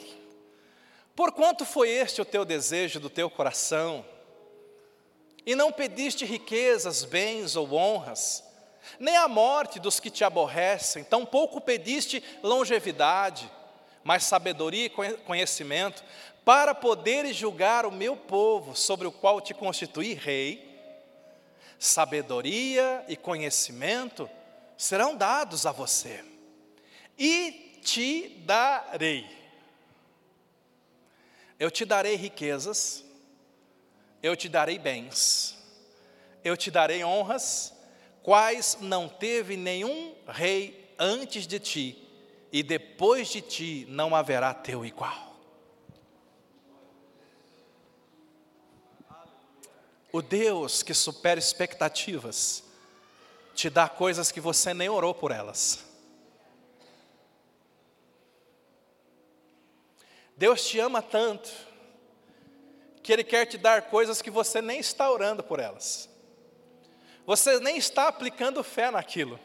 Porquanto 1.15 1.63
foi 1.63 1.89
este 1.89 2.21
o 2.21 2.25
teu 2.25 2.43
desejo 2.43 2.99
do 2.99 3.07
teu 3.07 3.29
coração, 3.29 4.03
e 5.45 5.53
não 5.53 5.71
pediste 5.71 6.25
riquezas, 6.25 7.05
bens 7.05 7.55
ou 7.55 7.71
honras, 7.71 8.43
nem 8.99 9.15
a 9.15 9.27
morte 9.27 9.79
dos 9.79 9.99
que 9.99 10.09
te 10.09 10.23
aborrecem, 10.23 11.03
tampouco 11.03 11.61
pediste 11.61 12.23
longevidade, 12.41 13.49
mas 14.03 14.23
sabedoria 14.23 14.85
e 14.85 15.17
conhecimento, 15.17 16.03
para 16.43 16.73
poderes 16.73 17.35
julgar 17.35 17.85
o 17.85 17.91
meu 17.91 18.17
povo, 18.17 18.75
sobre 18.75 19.05
o 19.05 19.11
qual 19.11 19.39
te 19.39 19.53
constituí 19.53 20.15
rei, 20.15 20.68
sabedoria 21.79 23.05
e 23.07 23.15
conhecimento 23.15 24.29
serão 24.77 25.15
dados 25.15 25.65
a 25.65 25.71
você, 25.71 26.23
e 27.17 27.79
te 27.81 28.43
darei. 28.45 29.25
Eu 31.57 31.71
te 31.71 31.85
darei 31.85 32.15
riquezas, 32.15 33.03
eu 34.21 34.35
te 34.35 34.49
darei 34.49 34.77
bens, 34.77 35.57
eu 36.43 36.55
te 36.55 36.69
darei 36.69 37.03
honras, 37.03 37.73
quais 38.21 38.77
não 38.81 39.07
teve 39.07 39.55
nenhum 39.55 40.15
rei 40.27 40.93
antes 40.99 41.47
de 41.47 41.59
ti, 41.59 42.07
e 42.51 42.61
depois 42.61 43.29
de 43.29 43.41
ti 43.41 43.85
não 43.89 44.15
haverá 44.15 44.53
teu 44.53 44.85
igual. 44.85 45.28
O 50.11 50.21
Deus 50.21 50.81
que 50.81 50.93
supera 50.93 51.39
expectativas, 51.39 52.63
te 53.53 53.69
dá 53.69 53.87
coisas 53.87 54.31
que 54.31 54.41
você 54.41 54.73
nem 54.73 54.89
orou 54.89 55.13
por 55.13 55.31
elas. 55.31 55.85
Deus 60.35 60.65
te 60.65 60.79
ama 60.79 61.01
tanto, 61.01 61.49
que 63.03 63.11
Ele 63.11 63.23
quer 63.23 63.45
te 63.45 63.57
dar 63.57 63.89
coisas 63.89 64.21
que 64.21 64.31
você 64.31 64.61
nem 64.61 64.79
está 64.79 65.11
orando 65.11 65.43
por 65.43 65.59
elas. 65.59 66.09
Você 67.25 67.59
nem 67.59 67.77
está 67.77 68.07
aplicando 68.07 68.63
fé 68.63 68.89
naquilo. 68.89 69.39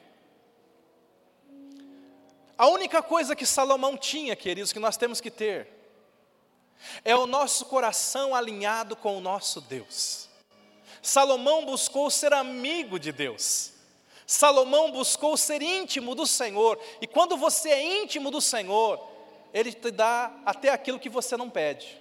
A 2.56 2.68
única 2.68 3.02
coisa 3.02 3.35
que 3.35 3.44
Salomão 3.44 3.97
tinha, 3.97 4.37
queridos, 4.37 4.73
que 4.73 4.78
nós 4.78 4.97
temos 4.97 5.21
que 5.21 5.30
ter, 5.30 5.68
é 7.04 7.16
o 7.16 7.26
nosso 7.26 7.66
coração 7.66 8.35
alinhado 8.35 8.94
com 8.94 9.18
o 9.18 9.21
nosso 9.21 9.61
Deus. 9.61 10.28
Salomão 11.04 11.66
buscou 11.66 12.11
ser 12.11 12.32
amigo 12.32 12.99
de 12.99 13.12
Deus. 13.12 13.73
Salomão 14.26 14.90
buscou 14.90 15.37
ser 15.37 15.61
íntimo 15.61 16.14
do 16.14 16.26
Senhor. 16.26 16.80
E 16.99 17.06
quando 17.06 17.37
você 17.37 17.68
é 17.68 18.02
íntimo 18.02 18.30
do 18.30 18.40
Senhor, 18.40 18.99
Ele 19.52 19.70
te 19.70 19.90
dá 19.90 20.32
até 20.46 20.70
aquilo 20.70 20.99
que 20.99 21.11
você 21.11 21.37
não 21.37 21.50
pede. 21.50 22.00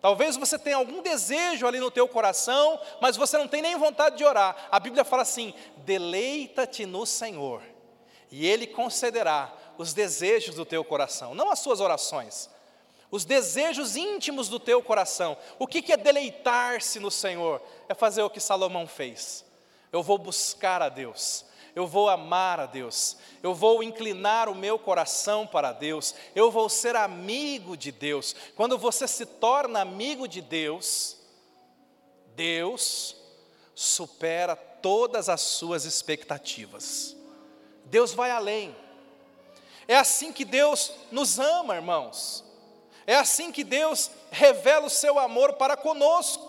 Talvez 0.00 0.38
você 0.38 0.58
tenha 0.58 0.76
algum 0.76 1.02
desejo 1.02 1.66
ali 1.66 1.78
no 1.78 1.90
teu 1.90 2.08
coração, 2.08 2.80
mas 2.98 3.14
você 3.14 3.36
não 3.36 3.46
tem 3.46 3.60
nem 3.60 3.76
vontade 3.76 4.16
de 4.16 4.24
orar. 4.24 4.68
A 4.72 4.80
Bíblia 4.80 5.04
fala 5.04 5.20
assim: 5.20 5.52
deleita-te 5.76 6.86
no 6.86 7.04
Senhor, 7.04 7.62
e 8.30 8.46
Ele 8.48 8.66
concederá 8.66 9.52
os 9.76 9.92
desejos 9.92 10.54
do 10.54 10.64
teu 10.64 10.82
coração, 10.82 11.34
não 11.34 11.50
as 11.50 11.58
suas 11.58 11.78
orações, 11.78 12.48
os 13.10 13.24
desejos 13.24 13.96
íntimos 13.96 14.48
do 14.48 14.60
teu 14.60 14.82
coração. 14.82 15.36
O 15.58 15.66
que 15.66 15.92
é 15.92 15.96
deleitar-se 15.96 17.00
no 17.00 17.10
Senhor? 17.10 17.60
É 17.88 17.94
fazer 17.94 18.22
o 18.22 18.30
que 18.30 18.40
Salomão 18.40 18.86
fez. 18.86 19.44
Eu 19.92 20.02
vou 20.02 20.16
buscar 20.16 20.80
a 20.80 20.88
Deus, 20.88 21.44
eu 21.74 21.86
vou 21.86 22.08
amar 22.08 22.60
a 22.60 22.66
Deus, 22.66 23.16
eu 23.42 23.52
vou 23.52 23.82
inclinar 23.82 24.48
o 24.48 24.54
meu 24.54 24.78
coração 24.78 25.46
para 25.46 25.72
Deus, 25.72 26.14
eu 26.34 26.50
vou 26.50 26.68
ser 26.68 26.94
amigo 26.94 27.76
de 27.76 27.90
Deus. 27.90 28.36
Quando 28.54 28.78
você 28.78 29.08
se 29.08 29.26
torna 29.26 29.80
amigo 29.80 30.28
de 30.28 30.40
Deus, 30.40 31.16
Deus 32.36 33.16
supera 33.74 34.54
todas 34.54 35.28
as 35.28 35.40
suas 35.40 35.84
expectativas. 35.84 37.16
Deus 37.86 38.12
vai 38.12 38.30
além. 38.30 38.76
É 39.88 39.96
assim 39.96 40.32
que 40.32 40.44
Deus 40.44 40.92
nos 41.10 41.40
ama, 41.40 41.74
irmãos. 41.74 42.44
É 43.10 43.16
assim 43.16 43.50
que 43.50 43.64
Deus 43.64 44.08
revela 44.30 44.86
o 44.86 44.88
seu 44.88 45.18
amor 45.18 45.54
para 45.54 45.76
conosco. 45.76 46.48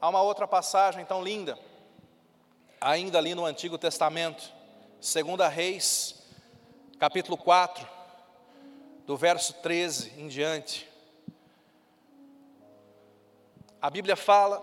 Há 0.00 0.08
uma 0.08 0.22
outra 0.22 0.46
passagem 0.46 1.04
tão 1.04 1.20
linda 1.20 1.58
ainda 2.80 3.18
ali 3.18 3.34
no 3.34 3.44
Antigo 3.44 3.76
Testamento, 3.76 4.52
2 5.00 5.52
Reis, 5.52 6.22
capítulo 7.00 7.36
4, 7.36 7.84
do 9.04 9.16
verso 9.16 9.54
13 9.54 10.12
em 10.20 10.28
diante. 10.28 10.88
A 13.82 13.90
Bíblia 13.90 14.14
fala 14.14 14.62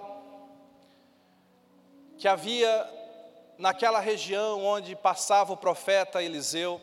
que 2.18 2.30
havia 2.30 2.90
naquela 3.58 4.00
região 4.00 4.64
onde 4.64 4.96
passava 4.96 5.52
o 5.52 5.58
profeta 5.58 6.24
Eliseu, 6.24 6.80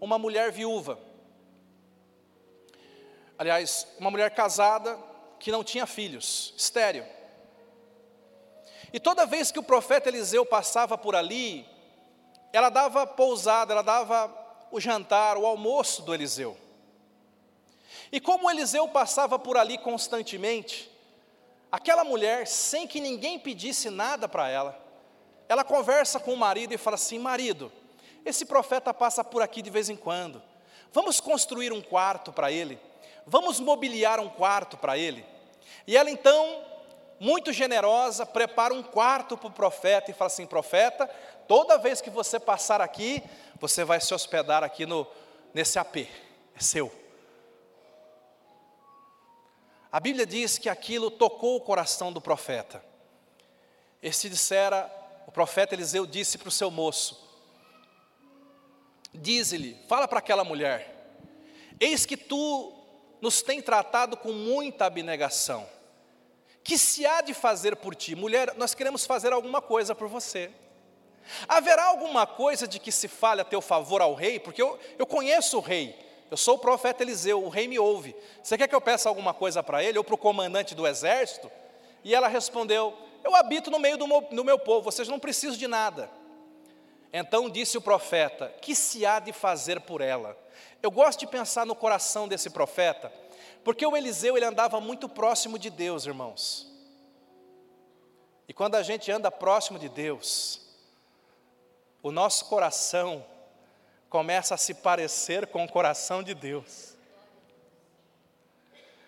uma 0.00 0.18
mulher 0.18 0.50
viúva. 0.50 1.06
Aliás, 3.38 3.86
uma 3.98 4.10
mulher 4.10 4.34
casada 4.34 4.98
que 5.38 5.52
não 5.52 5.62
tinha 5.62 5.86
filhos, 5.86 6.52
estéreo. 6.56 7.06
E 8.92 8.98
toda 8.98 9.26
vez 9.26 9.52
que 9.52 9.58
o 9.58 9.62
profeta 9.62 10.08
Eliseu 10.08 10.44
passava 10.44 10.98
por 10.98 11.14
ali, 11.14 11.66
ela 12.52 12.68
dava 12.68 13.06
pousada, 13.06 13.72
ela 13.72 13.82
dava 13.82 14.34
o 14.70 14.80
jantar, 14.80 15.36
o 15.36 15.46
almoço 15.46 16.02
do 16.02 16.12
Eliseu. 16.12 16.56
E 18.10 18.20
como 18.20 18.50
Eliseu 18.50 18.88
passava 18.88 19.38
por 19.38 19.56
ali 19.56 19.78
constantemente, 19.78 20.90
aquela 21.70 22.04
mulher, 22.04 22.46
sem 22.46 22.86
que 22.86 23.00
ninguém 23.00 23.38
pedisse 23.38 23.90
nada 23.90 24.28
para 24.28 24.48
ela, 24.48 24.78
ela 25.48 25.62
conversa 25.62 26.18
com 26.18 26.32
o 26.32 26.36
marido 26.36 26.72
e 26.72 26.78
fala 26.78 26.94
assim: 26.94 27.18
marido, 27.18 27.70
esse 28.24 28.44
profeta 28.46 28.92
passa 28.92 29.22
por 29.22 29.42
aqui 29.42 29.60
de 29.60 29.70
vez 29.70 29.88
em 29.88 29.96
quando, 29.96 30.42
vamos 30.92 31.20
construir 31.20 31.72
um 31.72 31.82
quarto 31.82 32.32
para 32.32 32.50
ele, 32.50 32.80
vamos 33.26 33.60
mobiliar 33.60 34.20
um 34.20 34.28
quarto 34.28 34.76
para 34.76 34.96
ele. 34.96 35.24
E 35.86 35.96
ela 35.96 36.10
então 36.10 36.64
muito 37.20 37.52
generosa, 37.52 38.24
prepara 38.24 38.72
um 38.72 38.82
quarto 38.82 39.36
para 39.36 39.48
o 39.48 39.52
profeta 39.52 40.10
e 40.10 40.14
fala 40.14 40.28
assim: 40.28 40.46
profeta, 40.46 41.06
toda 41.46 41.78
vez 41.78 42.00
que 42.00 42.10
você 42.10 42.38
passar 42.38 42.80
aqui, 42.80 43.22
você 43.60 43.84
vai 43.84 44.00
se 44.00 44.14
hospedar 44.14 44.62
aqui 44.62 44.86
no, 44.86 45.06
nesse 45.52 45.78
AP, 45.78 45.96
é 45.96 46.60
seu. 46.60 46.92
A 49.90 49.98
Bíblia 49.98 50.26
diz 50.26 50.58
que 50.58 50.68
aquilo 50.68 51.10
tocou 51.10 51.56
o 51.56 51.60
coração 51.60 52.12
do 52.12 52.20
profeta. 52.20 52.84
Esse 54.02 54.28
dissera, 54.28 54.90
o 55.26 55.32
profeta 55.32 55.74
Eliseu 55.74 56.06
disse 56.06 56.38
para 56.38 56.48
o 56.48 56.52
seu 56.52 56.70
moço: 56.70 57.26
Diz-lhe, 59.12 59.76
fala 59.88 60.06
para 60.06 60.18
aquela 60.18 60.44
mulher, 60.44 60.94
eis 61.80 62.06
que 62.06 62.16
tu 62.16 62.77
nos 63.20 63.42
tem 63.42 63.60
tratado 63.60 64.16
com 64.16 64.32
muita 64.32 64.86
abnegação 64.86 65.66
que 66.68 66.76
se 66.76 67.06
há 67.06 67.22
de 67.22 67.32
fazer 67.32 67.76
por 67.76 67.94
ti? 67.94 68.14
Mulher, 68.14 68.52
nós 68.58 68.74
queremos 68.74 69.06
fazer 69.06 69.32
alguma 69.32 69.62
coisa 69.62 69.94
por 69.94 70.06
você. 70.06 70.50
Haverá 71.48 71.86
alguma 71.86 72.26
coisa 72.26 72.68
de 72.68 72.78
que 72.78 72.92
se 72.92 73.08
fale 73.08 73.40
a 73.40 73.44
teu 73.44 73.62
favor 73.62 74.02
ao 74.02 74.12
rei? 74.12 74.38
Porque 74.38 74.60
eu, 74.60 74.78
eu 74.98 75.06
conheço 75.06 75.56
o 75.56 75.62
rei, 75.62 75.98
eu 76.30 76.36
sou 76.36 76.56
o 76.56 76.58
profeta 76.58 77.02
Eliseu, 77.02 77.42
o 77.42 77.48
rei 77.48 77.66
me 77.66 77.78
ouve. 77.78 78.14
Você 78.42 78.58
quer 78.58 78.68
que 78.68 78.74
eu 78.74 78.82
peça 78.82 79.08
alguma 79.08 79.32
coisa 79.32 79.62
para 79.62 79.82
ele 79.82 79.96
ou 79.96 80.04
para 80.04 80.14
o 80.14 80.18
comandante 80.18 80.74
do 80.74 80.86
exército? 80.86 81.50
E 82.04 82.14
ela 82.14 82.28
respondeu: 82.28 82.94
Eu 83.24 83.34
habito 83.34 83.70
no 83.70 83.78
meio 83.78 83.96
do 83.96 84.06
meu, 84.06 84.20
do 84.20 84.44
meu 84.44 84.58
povo, 84.58 84.90
vocês 84.90 85.08
não 85.08 85.18
precisam 85.18 85.56
de 85.56 85.66
nada. 85.66 86.10
Então 87.12 87.48
disse 87.48 87.78
o 87.78 87.82
profeta: 87.82 88.52
Que 88.60 88.74
se 88.74 89.06
há 89.06 89.18
de 89.18 89.32
fazer 89.32 89.80
por 89.80 90.00
ela? 90.00 90.36
Eu 90.82 90.90
gosto 90.90 91.20
de 91.20 91.26
pensar 91.26 91.66
no 91.66 91.74
coração 91.74 92.28
desse 92.28 92.50
profeta, 92.50 93.12
Porque 93.64 93.86
o 93.86 93.96
Eliseu 93.96 94.36
ele 94.36 94.46
andava 94.46 94.80
muito 94.80 95.08
próximo 95.08 95.58
de 95.58 95.70
Deus, 95.70 96.06
irmãos. 96.06 96.66
E 98.46 98.52
quando 98.54 98.76
a 98.76 98.82
gente 98.82 99.10
anda 99.10 99.30
próximo 99.30 99.78
de 99.78 99.88
Deus, 99.88 100.60
o 102.02 102.10
nosso 102.10 102.46
coração 102.46 103.24
começa 104.08 104.54
a 104.54 104.58
se 104.58 104.72
parecer 104.72 105.48
com 105.48 105.64
o 105.64 105.70
coração 105.70 106.22
de 106.22 106.34
Deus. 106.34 106.96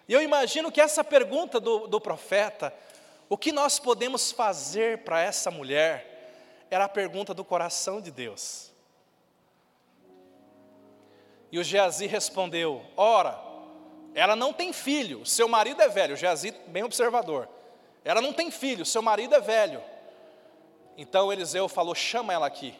E 0.06 0.12
eu 0.12 0.20
imagino 0.20 0.72
que 0.72 0.80
essa 0.80 1.02
pergunta 1.04 1.58
do, 1.60 1.86
do 1.86 2.00
profeta, 2.00 2.74
o 3.28 3.38
que 3.38 3.52
nós 3.52 3.78
podemos 3.78 4.32
fazer 4.32 5.04
para 5.04 5.22
essa 5.22 5.50
mulher, 5.50 6.09
era 6.70 6.84
a 6.84 6.88
pergunta 6.88 7.34
do 7.34 7.44
coração 7.44 8.00
de 8.00 8.10
Deus. 8.10 8.70
E 11.50 11.58
o 11.58 11.64
Geazi 11.64 12.06
respondeu: 12.06 12.84
Ora, 12.96 13.38
ela 14.14 14.36
não 14.36 14.52
tem 14.52 14.72
filho, 14.72 15.26
seu 15.26 15.48
marido 15.48 15.82
é 15.82 15.88
velho. 15.88 16.16
Geazi, 16.16 16.52
bem 16.68 16.84
observador. 16.84 17.48
Ela 18.04 18.20
não 18.20 18.32
tem 18.32 18.50
filho, 18.50 18.86
seu 18.86 19.02
marido 19.02 19.34
é 19.34 19.40
velho. 19.40 19.82
Então 20.96 21.32
Eliseu 21.32 21.68
falou: 21.68 21.94
chama 21.94 22.32
ela 22.32 22.46
aqui. 22.46 22.74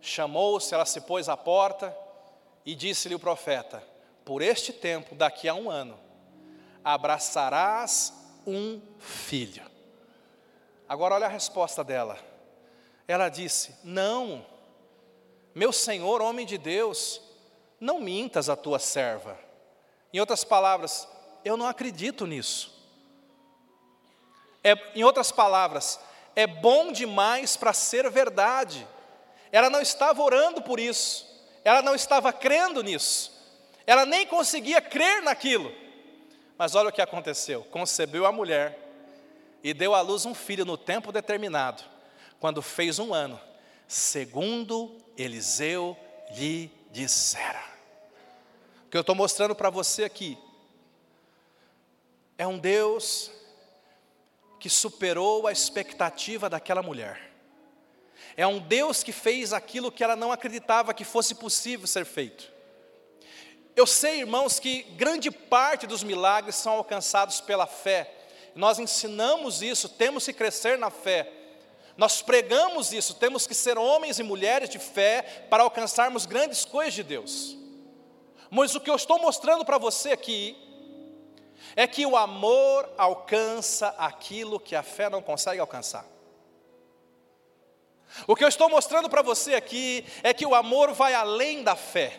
Chamou-se, 0.00 0.72
ela 0.72 0.86
se 0.86 1.00
pôs 1.02 1.28
à 1.28 1.36
porta 1.36 1.94
e 2.64 2.74
disse-lhe 2.74 3.14
o 3.14 3.18
profeta: 3.18 3.82
Por 4.24 4.40
este 4.40 4.72
tempo, 4.72 5.14
daqui 5.14 5.48
a 5.48 5.54
um 5.54 5.68
ano, 5.68 5.98
abraçarás 6.84 8.14
um 8.46 8.80
filho. 8.98 9.68
Agora 10.88 11.14
olha 11.14 11.26
a 11.26 11.30
resposta 11.30 11.84
dela. 11.84 12.29
Ela 13.10 13.28
disse: 13.28 13.74
Não, 13.82 14.46
meu 15.52 15.72
senhor, 15.72 16.22
homem 16.22 16.46
de 16.46 16.56
Deus, 16.56 17.20
não 17.80 17.98
mintas 17.98 18.48
a 18.48 18.54
tua 18.54 18.78
serva. 18.78 19.36
Em 20.12 20.20
outras 20.20 20.44
palavras, 20.44 21.08
eu 21.44 21.56
não 21.56 21.66
acredito 21.66 22.24
nisso. 22.24 22.72
É, 24.62 24.76
em 24.94 25.02
outras 25.02 25.32
palavras, 25.32 25.98
é 26.36 26.46
bom 26.46 26.92
demais 26.92 27.56
para 27.56 27.72
ser 27.72 28.08
verdade. 28.08 28.86
Ela 29.50 29.68
não 29.68 29.80
estava 29.80 30.22
orando 30.22 30.62
por 30.62 30.78
isso, 30.78 31.26
ela 31.64 31.82
não 31.82 31.96
estava 31.96 32.32
crendo 32.32 32.80
nisso, 32.80 33.32
ela 33.88 34.06
nem 34.06 34.24
conseguia 34.24 34.80
crer 34.80 35.20
naquilo. 35.20 35.74
Mas 36.56 36.76
olha 36.76 36.90
o 36.90 36.92
que 36.92 37.02
aconteceu: 37.02 37.64
concebeu 37.72 38.24
a 38.24 38.30
mulher 38.30 38.78
e 39.64 39.74
deu 39.74 39.96
à 39.96 40.00
luz 40.00 40.24
um 40.24 40.34
filho 40.34 40.64
no 40.64 40.76
tempo 40.76 41.10
determinado, 41.10 41.82
quando 42.40 42.62
fez 42.62 42.98
um 42.98 43.12
ano, 43.12 43.38
segundo 43.86 44.96
Eliseu 45.16 45.96
lhe 46.36 46.72
dissera. 46.90 47.62
O 48.86 48.90
que 48.90 48.96
eu 48.96 49.02
estou 49.02 49.14
mostrando 49.14 49.54
para 49.54 49.68
você 49.70 50.04
aqui 50.04 50.38
é 52.38 52.46
um 52.46 52.58
Deus 52.58 53.30
que 54.58 54.70
superou 54.70 55.46
a 55.46 55.52
expectativa 55.52 56.48
daquela 56.48 56.82
mulher. 56.82 57.30
É 58.36 58.46
um 58.46 58.58
Deus 58.58 59.02
que 59.02 59.12
fez 59.12 59.52
aquilo 59.52 59.92
que 59.92 60.02
ela 60.02 60.16
não 60.16 60.32
acreditava 60.32 60.94
que 60.94 61.04
fosse 61.04 61.34
possível 61.34 61.86
ser 61.86 62.06
feito. 62.06 62.50
Eu 63.76 63.86
sei, 63.86 64.20
irmãos, 64.20 64.58
que 64.58 64.82
grande 64.82 65.30
parte 65.30 65.86
dos 65.86 66.02
milagres 66.02 66.56
são 66.56 66.72
alcançados 66.72 67.40
pela 67.40 67.66
fé. 67.66 68.12
Nós 68.54 68.78
ensinamos 68.78 69.62
isso, 69.62 69.88
temos 69.88 70.24
que 70.24 70.32
crescer 70.32 70.78
na 70.78 70.90
fé. 70.90 71.39
Nós 72.00 72.22
pregamos 72.22 72.94
isso, 72.94 73.12
temos 73.12 73.46
que 73.46 73.54
ser 73.54 73.76
homens 73.76 74.18
e 74.18 74.22
mulheres 74.22 74.70
de 74.70 74.78
fé 74.78 75.20
para 75.50 75.64
alcançarmos 75.64 76.24
grandes 76.24 76.64
coisas 76.64 76.94
de 76.94 77.02
Deus. 77.02 77.54
Mas 78.50 78.74
o 78.74 78.80
que 78.80 78.88
eu 78.88 78.96
estou 78.96 79.20
mostrando 79.20 79.66
para 79.66 79.76
você 79.76 80.12
aqui 80.12 80.56
é 81.76 81.86
que 81.86 82.06
o 82.06 82.16
amor 82.16 82.90
alcança 82.96 83.88
aquilo 83.98 84.58
que 84.58 84.74
a 84.74 84.82
fé 84.82 85.10
não 85.10 85.20
consegue 85.20 85.60
alcançar. 85.60 86.06
O 88.26 88.34
que 88.34 88.44
eu 88.44 88.48
estou 88.48 88.70
mostrando 88.70 89.10
para 89.10 89.20
você 89.20 89.54
aqui 89.54 90.02
é 90.22 90.32
que 90.32 90.46
o 90.46 90.54
amor 90.54 90.94
vai 90.94 91.12
além 91.12 91.62
da 91.62 91.76
fé. 91.76 92.18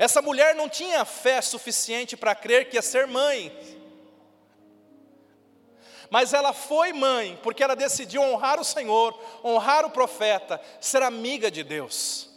Essa 0.00 0.20
mulher 0.20 0.52
não 0.56 0.68
tinha 0.68 1.04
fé 1.04 1.40
suficiente 1.40 2.16
para 2.16 2.34
crer 2.34 2.68
que 2.68 2.74
ia 2.74 2.82
ser 2.82 3.06
mãe, 3.06 3.56
mas 6.10 6.32
ela 6.32 6.52
foi 6.52 6.92
mãe 6.92 7.38
porque 7.42 7.62
ela 7.62 7.76
decidiu 7.76 8.22
honrar 8.22 8.60
o 8.60 8.64
Senhor, 8.64 9.18
honrar 9.44 9.84
o 9.84 9.90
profeta, 9.90 10.60
ser 10.80 11.02
amiga 11.02 11.50
de 11.50 11.62
Deus. 11.62 12.28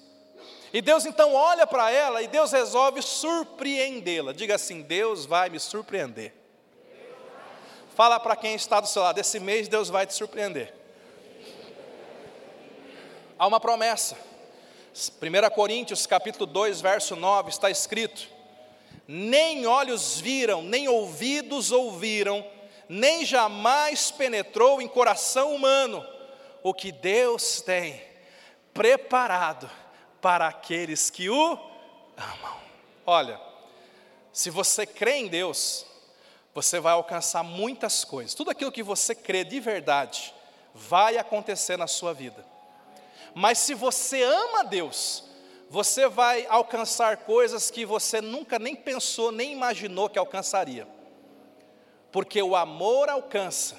E 0.71 0.81
Deus 0.81 1.05
então 1.05 1.33
olha 1.33 1.65
para 1.65 1.91
ela 1.91 2.21
e 2.21 2.27
Deus 2.27 2.51
resolve 2.51 3.01
surpreendê-la. 3.01 4.33
Diga 4.33 4.55
assim: 4.55 4.81
Deus 4.81 5.25
vai 5.25 5.49
me 5.49 5.59
surpreender. 5.59 6.33
Fala 7.95 8.19
para 8.19 8.35
quem 8.35 8.55
está 8.55 8.79
do 8.79 8.87
seu 8.87 9.01
lado: 9.01 9.19
esse 9.19 9.39
mês 9.39 9.67
Deus 9.67 9.89
vai 9.89 10.05
te 10.05 10.13
surpreender. 10.13 10.73
Há 13.37 13.47
uma 13.47 13.59
promessa. 13.59 14.17
1 14.93 15.55
Coríntios 15.55 16.05
capítulo 16.05 16.45
2, 16.45 16.81
verso 16.81 17.15
9 17.15 17.49
está 17.49 17.69
escrito: 17.69 18.27
Nem 19.07 19.65
olhos 19.65 20.19
viram, 20.19 20.61
nem 20.61 20.87
ouvidos 20.87 21.71
ouviram, 21.71 22.45
nem 22.89 23.23
jamais 23.23 24.09
penetrou 24.09 24.81
em 24.81 24.87
coração 24.87 25.53
humano 25.53 26.03
o 26.63 26.73
que 26.73 26.91
Deus 26.91 27.61
tem 27.61 28.03
preparado 28.73 29.69
para 30.19 30.47
aqueles 30.47 31.11
que 31.11 31.29
o 31.29 31.51
amam. 32.17 32.57
Olha, 33.05 33.39
se 34.33 34.49
você 34.49 34.85
crê 34.85 35.17
em 35.17 35.27
Deus, 35.27 35.85
você 36.53 36.79
vai 36.79 36.93
alcançar 36.93 37.43
muitas 37.43 38.03
coisas. 38.03 38.33
Tudo 38.33 38.49
aquilo 38.49 38.71
que 38.71 38.83
você 38.83 39.13
crê 39.13 39.43
de 39.43 39.59
verdade 39.59 40.33
vai 40.73 41.17
acontecer 41.17 41.77
na 41.77 41.87
sua 41.87 42.13
vida. 42.13 42.43
Mas 43.35 43.59
se 43.59 43.75
você 43.75 44.23
ama 44.23 44.63
Deus, 44.63 45.23
você 45.69 46.07
vai 46.07 46.47
alcançar 46.47 47.17
coisas 47.17 47.69
que 47.69 47.85
você 47.85 48.19
nunca 48.19 48.57
nem 48.57 48.75
pensou, 48.75 49.31
nem 49.31 49.51
imaginou 49.51 50.09
que 50.09 50.17
alcançaria. 50.17 50.87
Porque 52.11 52.41
o 52.41 52.55
amor 52.55 53.09
alcança 53.09 53.77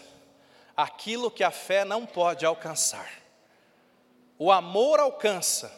aquilo 0.76 1.30
que 1.30 1.44
a 1.44 1.50
fé 1.50 1.84
não 1.84 2.06
pode 2.06 2.46
alcançar. 2.46 3.10
O 4.38 4.50
amor 4.50 4.98
alcança 5.00 5.70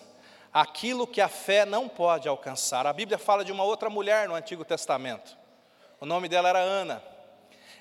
aquilo 0.52 1.06
que 1.06 1.20
a 1.20 1.28
fé 1.28 1.64
não 1.64 1.88
pode 1.88 2.28
alcançar. 2.28 2.86
A 2.86 2.92
Bíblia 2.92 3.18
fala 3.18 3.44
de 3.44 3.50
uma 3.50 3.64
outra 3.64 3.88
mulher 3.88 4.28
no 4.28 4.34
Antigo 4.34 4.64
Testamento. 4.64 5.36
O 6.00 6.06
nome 6.06 6.28
dela 6.28 6.48
era 6.48 6.58
Ana. 6.58 7.02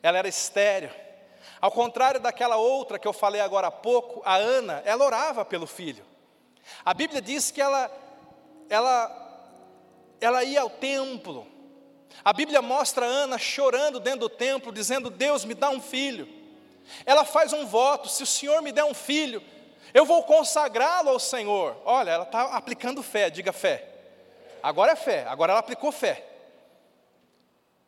Ela 0.02 0.20
era 0.20 0.28
estéreo. 0.28 0.92
Ao 1.60 1.72
contrário 1.72 2.20
daquela 2.20 2.56
outra 2.56 2.98
que 2.98 3.08
eu 3.08 3.14
falei 3.14 3.42
agora 3.42 3.68
há 3.68 3.72
pouco, 3.72 4.22
a 4.26 4.36
Ana, 4.36 4.82
ela 4.86 5.06
orava 5.06 5.44
pelo 5.44 5.68
filho. 5.68 6.06
A 6.86 6.94
Bíblia 6.94 7.22
diz 7.22 7.52
que 7.52 7.62
ela, 7.62 7.92
ela, 8.70 9.48
ela 10.20 10.44
ia 10.44 10.62
ao 10.62 10.70
templo. 10.70 11.46
A 12.24 12.34
Bíblia 12.34 12.62
mostra 12.62 13.06
a 13.06 13.10
Ana 13.10 13.38
chorando 13.38 14.00
dentro 14.00 14.22
do 14.22 14.30
templo, 14.30 14.72
dizendo: 14.72 15.10
Deus 15.10 15.46
me 15.46 15.54
dá 15.54 15.70
um 15.70 15.82
filho. 15.82 16.28
Ela 17.06 17.26
faz 17.26 17.54
um 17.54 17.66
voto: 17.66 18.10
se 18.10 18.24
o 18.24 18.28
Senhor 18.28 18.62
me 18.62 18.72
der 18.72 18.84
um 18.84 18.94
filho, 18.94 19.42
eu 19.94 20.06
vou 20.06 20.24
consagrá-lo 20.24 21.10
ao 21.10 21.20
Senhor. 21.20 21.76
Olha, 21.86 22.12
ela 22.12 22.24
está 22.24 22.44
aplicando 22.56 23.02
fé, 23.02 23.30
diga 23.30 23.52
fé. 23.52 23.88
Agora 24.62 24.92
é 24.92 24.96
fé, 24.96 25.26
agora 25.28 25.54
ela 25.54 25.60
aplicou 25.60 25.92
fé. 25.92 26.26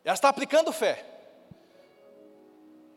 Ela 0.04 0.14
está 0.14 0.28
aplicando 0.28 0.72
fé. 0.72 1.04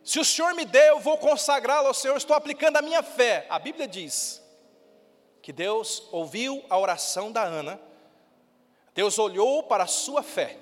Se 0.04 0.20
o 0.20 0.26
Senhor 0.26 0.54
me 0.54 0.66
der, 0.66 0.90
eu 0.90 1.00
vou 1.00 1.18
consagrá-lo 1.18 1.88
ao 1.88 1.94
Senhor, 1.94 2.16
estou 2.16 2.36
aplicando 2.36 2.78
a 2.78 2.82
minha 2.82 3.04
fé. 3.04 3.46
A 3.50 3.60
Bíblia 3.60 3.88
diz 3.88 4.42
que 5.42 5.54
Deus 5.54 6.08
ouviu 6.12 6.64
a 6.70 6.78
oração 6.78 7.32
da 7.32 7.44
Ana, 7.44 7.80
Deus 8.94 9.20
olhou 9.20 9.64
para 9.64 9.84
a 9.84 9.88
sua 9.88 10.24
fé, 10.24 10.58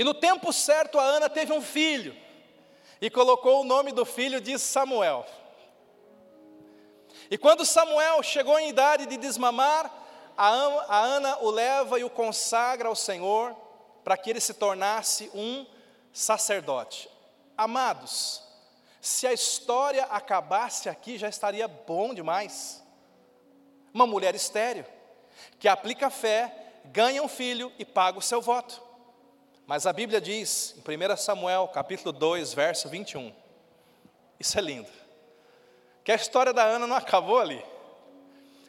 e 0.00 0.04
no 0.04 0.14
tempo 0.14 0.50
certo 0.50 0.98
a 0.98 1.02
Ana 1.02 1.28
teve 1.28 1.52
um 1.52 1.60
filho, 1.60 2.16
e 3.02 3.10
colocou 3.10 3.60
o 3.60 3.64
nome 3.64 3.92
do 3.92 4.06
filho 4.06 4.40
de 4.40 4.58
Samuel. 4.58 5.26
E 7.30 7.36
quando 7.36 7.66
Samuel 7.66 8.22
chegou 8.22 8.58
em 8.58 8.70
idade 8.70 9.04
de 9.04 9.18
desmamar, 9.18 9.92
a 10.38 10.48
Ana 10.48 11.36
o 11.40 11.50
leva 11.50 12.00
e 12.00 12.04
o 12.04 12.08
consagra 12.08 12.88
ao 12.88 12.96
Senhor 12.96 13.54
para 14.02 14.16
que 14.16 14.30
ele 14.30 14.40
se 14.40 14.54
tornasse 14.54 15.30
um 15.34 15.66
sacerdote. 16.14 17.06
Amados, 17.54 18.42
se 19.02 19.26
a 19.26 19.34
história 19.34 20.04
acabasse 20.04 20.88
aqui 20.88 21.18
já 21.18 21.28
estaria 21.28 21.68
bom 21.68 22.14
demais. 22.14 22.82
Uma 23.92 24.06
mulher 24.06 24.34
estéreo, 24.34 24.86
que 25.58 25.68
aplica 25.68 26.08
fé, 26.08 26.80
ganha 26.86 27.22
um 27.22 27.28
filho 27.28 27.70
e 27.78 27.84
paga 27.84 28.18
o 28.18 28.22
seu 28.22 28.40
voto. 28.40 28.88
Mas 29.70 29.86
a 29.86 29.92
Bíblia 29.92 30.20
diz, 30.20 30.74
em 30.76 31.12
1 31.12 31.16
Samuel, 31.16 31.68
capítulo 31.68 32.10
2, 32.10 32.52
verso 32.54 32.88
21, 32.88 33.32
isso 34.40 34.58
é 34.58 34.60
lindo 34.60 34.90
que 36.02 36.10
a 36.10 36.16
história 36.16 36.52
da 36.52 36.64
Ana 36.64 36.88
não 36.88 36.96
acabou 36.96 37.38
ali. 37.38 37.64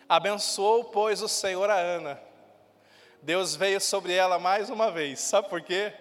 Abençoou, 0.08 0.84
pois, 0.84 1.24
o 1.24 1.28
Senhor 1.28 1.72
a 1.72 1.76
Ana, 1.76 2.22
Deus 3.20 3.56
veio 3.56 3.82
sobre 3.82 4.14
ela 4.14 4.38
mais 4.38 4.70
uma 4.70 4.92
vez. 4.92 5.20
Sabe 5.22 5.50
por 5.50 5.64
quê? 5.64 5.92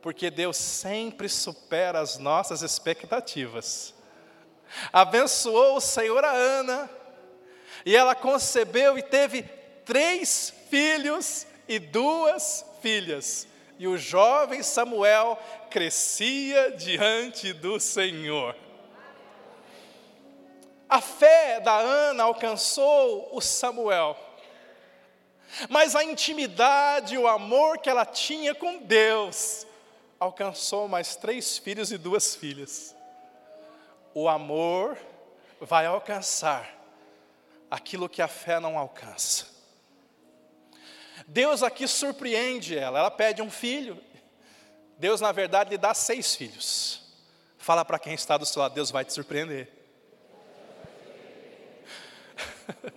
Porque 0.00 0.30
Deus 0.30 0.56
sempre 0.56 1.28
supera 1.28 1.98
as 1.98 2.18
nossas 2.18 2.62
expectativas. 2.62 3.92
Abençoou 4.92 5.76
o 5.76 5.80
Senhor 5.80 6.24
a 6.24 6.30
Ana, 6.30 6.88
e 7.84 7.96
ela 7.96 8.14
concebeu 8.14 8.96
e 8.96 9.02
teve 9.02 9.42
três 9.84 10.54
filhos 10.70 11.48
e 11.66 11.80
duas 11.80 12.64
filhas. 12.80 13.47
E 13.78 13.86
o 13.86 13.96
jovem 13.96 14.62
Samuel 14.62 15.38
crescia 15.70 16.72
diante 16.72 17.52
do 17.52 17.78
Senhor. 17.78 18.56
A 20.88 21.00
fé 21.00 21.60
da 21.60 21.76
Ana 21.78 22.24
alcançou 22.24 23.28
o 23.32 23.40
Samuel, 23.40 24.16
mas 25.68 25.94
a 25.94 26.02
intimidade, 26.02 27.16
o 27.16 27.28
amor 27.28 27.78
que 27.78 27.90
ela 27.90 28.06
tinha 28.06 28.54
com 28.54 28.78
Deus, 28.78 29.66
alcançou 30.18 30.88
mais 30.88 31.14
três 31.14 31.58
filhos 31.58 31.92
e 31.92 31.98
duas 31.98 32.34
filhas. 32.34 32.96
O 34.14 34.28
amor 34.28 34.98
vai 35.60 35.86
alcançar 35.86 36.74
aquilo 37.70 38.08
que 38.08 38.22
a 38.22 38.28
fé 38.28 38.58
não 38.58 38.78
alcança. 38.78 39.57
Deus 41.26 41.62
aqui 41.62 41.88
surpreende 41.88 42.76
ela, 42.76 42.98
ela 43.00 43.10
pede 43.10 43.42
um 43.42 43.50
filho. 43.50 44.00
Deus, 44.98 45.20
na 45.20 45.32
verdade, 45.32 45.70
lhe 45.70 45.78
dá 45.78 45.94
seis 45.94 46.34
filhos. 46.34 47.02
Fala 47.56 47.84
para 47.84 47.98
quem 47.98 48.14
está 48.14 48.36
do 48.36 48.46
seu 48.46 48.62
lado, 48.62 48.74
Deus 48.74 48.90
vai 48.90 49.04
te 49.04 49.12
surpreender. 49.12 49.70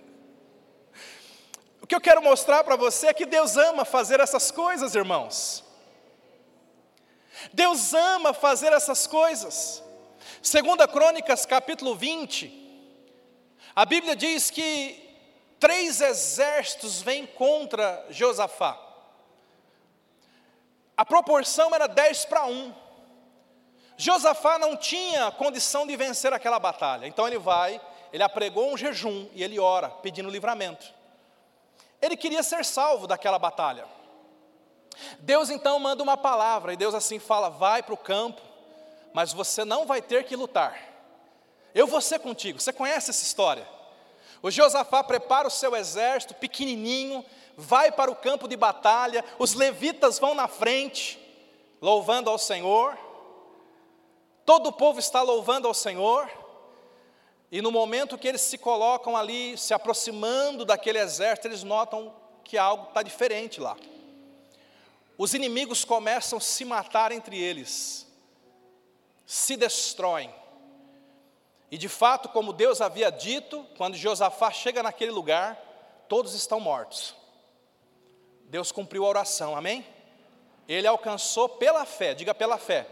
o 1.80 1.86
que 1.86 1.94
eu 1.94 2.00
quero 2.00 2.22
mostrar 2.22 2.64
para 2.64 2.76
você 2.76 3.08
é 3.08 3.14
que 3.14 3.26
Deus 3.26 3.56
ama 3.56 3.84
fazer 3.84 4.20
essas 4.20 4.50
coisas, 4.50 4.94
irmãos. 4.94 5.64
Deus 7.52 7.92
ama 7.94 8.32
fazer 8.32 8.72
essas 8.72 9.06
coisas. 9.06 9.82
Segunda 10.42 10.88
Crônicas, 10.88 11.46
capítulo 11.46 11.94
20, 11.94 12.60
a 13.74 13.84
Bíblia 13.84 14.14
diz 14.14 14.50
que 14.50 15.01
três 15.62 16.00
exércitos 16.00 17.00
vêm 17.00 17.24
contra 17.24 18.04
Josafá. 18.10 18.76
A 20.96 21.04
proporção 21.04 21.72
era 21.72 21.86
10 21.86 22.24
para 22.24 22.46
1. 22.46 22.74
Josafá 23.96 24.58
não 24.58 24.76
tinha 24.76 25.30
condição 25.30 25.86
de 25.86 25.96
vencer 25.96 26.32
aquela 26.32 26.58
batalha, 26.58 27.06
então 27.06 27.28
ele 27.28 27.38
vai, 27.38 27.80
ele 28.12 28.24
apregou 28.24 28.72
um 28.72 28.76
jejum 28.76 29.28
e 29.34 29.44
ele 29.44 29.60
ora, 29.60 29.88
pedindo 29.88 30.28
livramento. 30.28 30.92
Ele 32.00 32.16
queria 32.16 32.42
ser 32.42 32.64
salvo 32.64 33.06
daquela 33.06 33.38
batalha. 33.38 33.86
Deus 35.20 35.48
então 35.48 35.78
manda 35.78 36.02
uma 36.02 36.16
palavra, 36.16 36.72
e 36.72 36.76
Deus 36.76 36.92
assim 36.92 37.20
fala: 37.20 37.48
vai 37.48 37.84
para 37.84 37.94
o 37.94 37.96
campo, 37.96 38.42
mas 39.14 39.32
você 39.32 39.64
não 39.64 39.86
vai 39.86 40.02
ter 40.02 40.24
que 40.24 40.34
lutar. 40.34 40.76
Eu 41.72 41.86
vou 41.86 42.00
ser 42.00 42.18
contigo. 42.18 42.60
Você 42.60 42.72
conhece 42.72 43.10
essa 43.10 43.22
história? 43.22 43.81
O 44.42 44.50
Josafá 44.50 45.04
prepara 45.04 45.46
o 45.46 45.50
seu 45.50 45.76
exército 45.76 46.34
pequenininho, 46.34 47.24
vai 47.56 47.92
para 47.92 48.10
o 48.10 48.16
campo 48.16 48.48
de 48.48 48.56
batalha, 48.56 49.24
os 49.38 49.54
levitas 49.54 50.18
vão 50.18 50.34
na 50.34 50.48
frente, 50.48 51.18
louvando 51.80 52.28
ao 52.28 52.36
Senhor. 52.38 52.98
Todo 54.44 54.68
o 54.68 54.72
povo 54.72 54.98
está 54.98 55.22
louvando 55.22 55.68
ao 55.68 55.74
Senhor. 55.74 56.28
E 57.52 57.62
no 57.62 57.70
momento 57.70 58.18
que 58.18 58.26
eles 58.26 58.40
se 58.40 58.58
colocam 58.58 59.16
ali, 59.16 59.56
se 59.56 59.72
aproximando 59.72 60.64
daquele 60.64 60.98
exército, 60.98 61.46
eles 61.46 61.62
notam 61.62 62.12
que 62.42 62.58
algo 62.58 62.88
está 62.88 63.02
diferente 63.02 63.60
lá. 63.60 63.76
Os 65.16 65.34
inimigos 65.34 65.84
começam 65.84 66.38
a 66.38 66.40
se 66.40 66.64
matar 66.64 67.12
entre 67.12 67.38
eles, 67.38 68.08
se 69.24 69.56
destroem. 69.56 70.34
E 71.72 71.78
de 71.78 71.88
fato, 71.88 72.28
como 72.28 72.52
Deus 72.52 72.82
havia 72.82 73.10
dito, 73.10 73.66
quando 73.78 73.96
Josafá 73.96 74.50
chega 74.50 74.82
naquele 74.82 75.10
lugar, 75.10 75.56
todos 76.06 76.34
estão 76.34 76.60
mortos. 76.60 77.16
Deus 78.42 78.70
cumpriu 78.70 79.06
a 79.06 79.08
oração, 79.08 79.56
amém? 79.56 79.86
Ele 80.68 80.86
alcançou 80.86 81.48
pela 81.48 81.86
fé, 81.86 82.12
diga 82.12 82.34
pela 82.34 82.58
fé. 82.58 82.86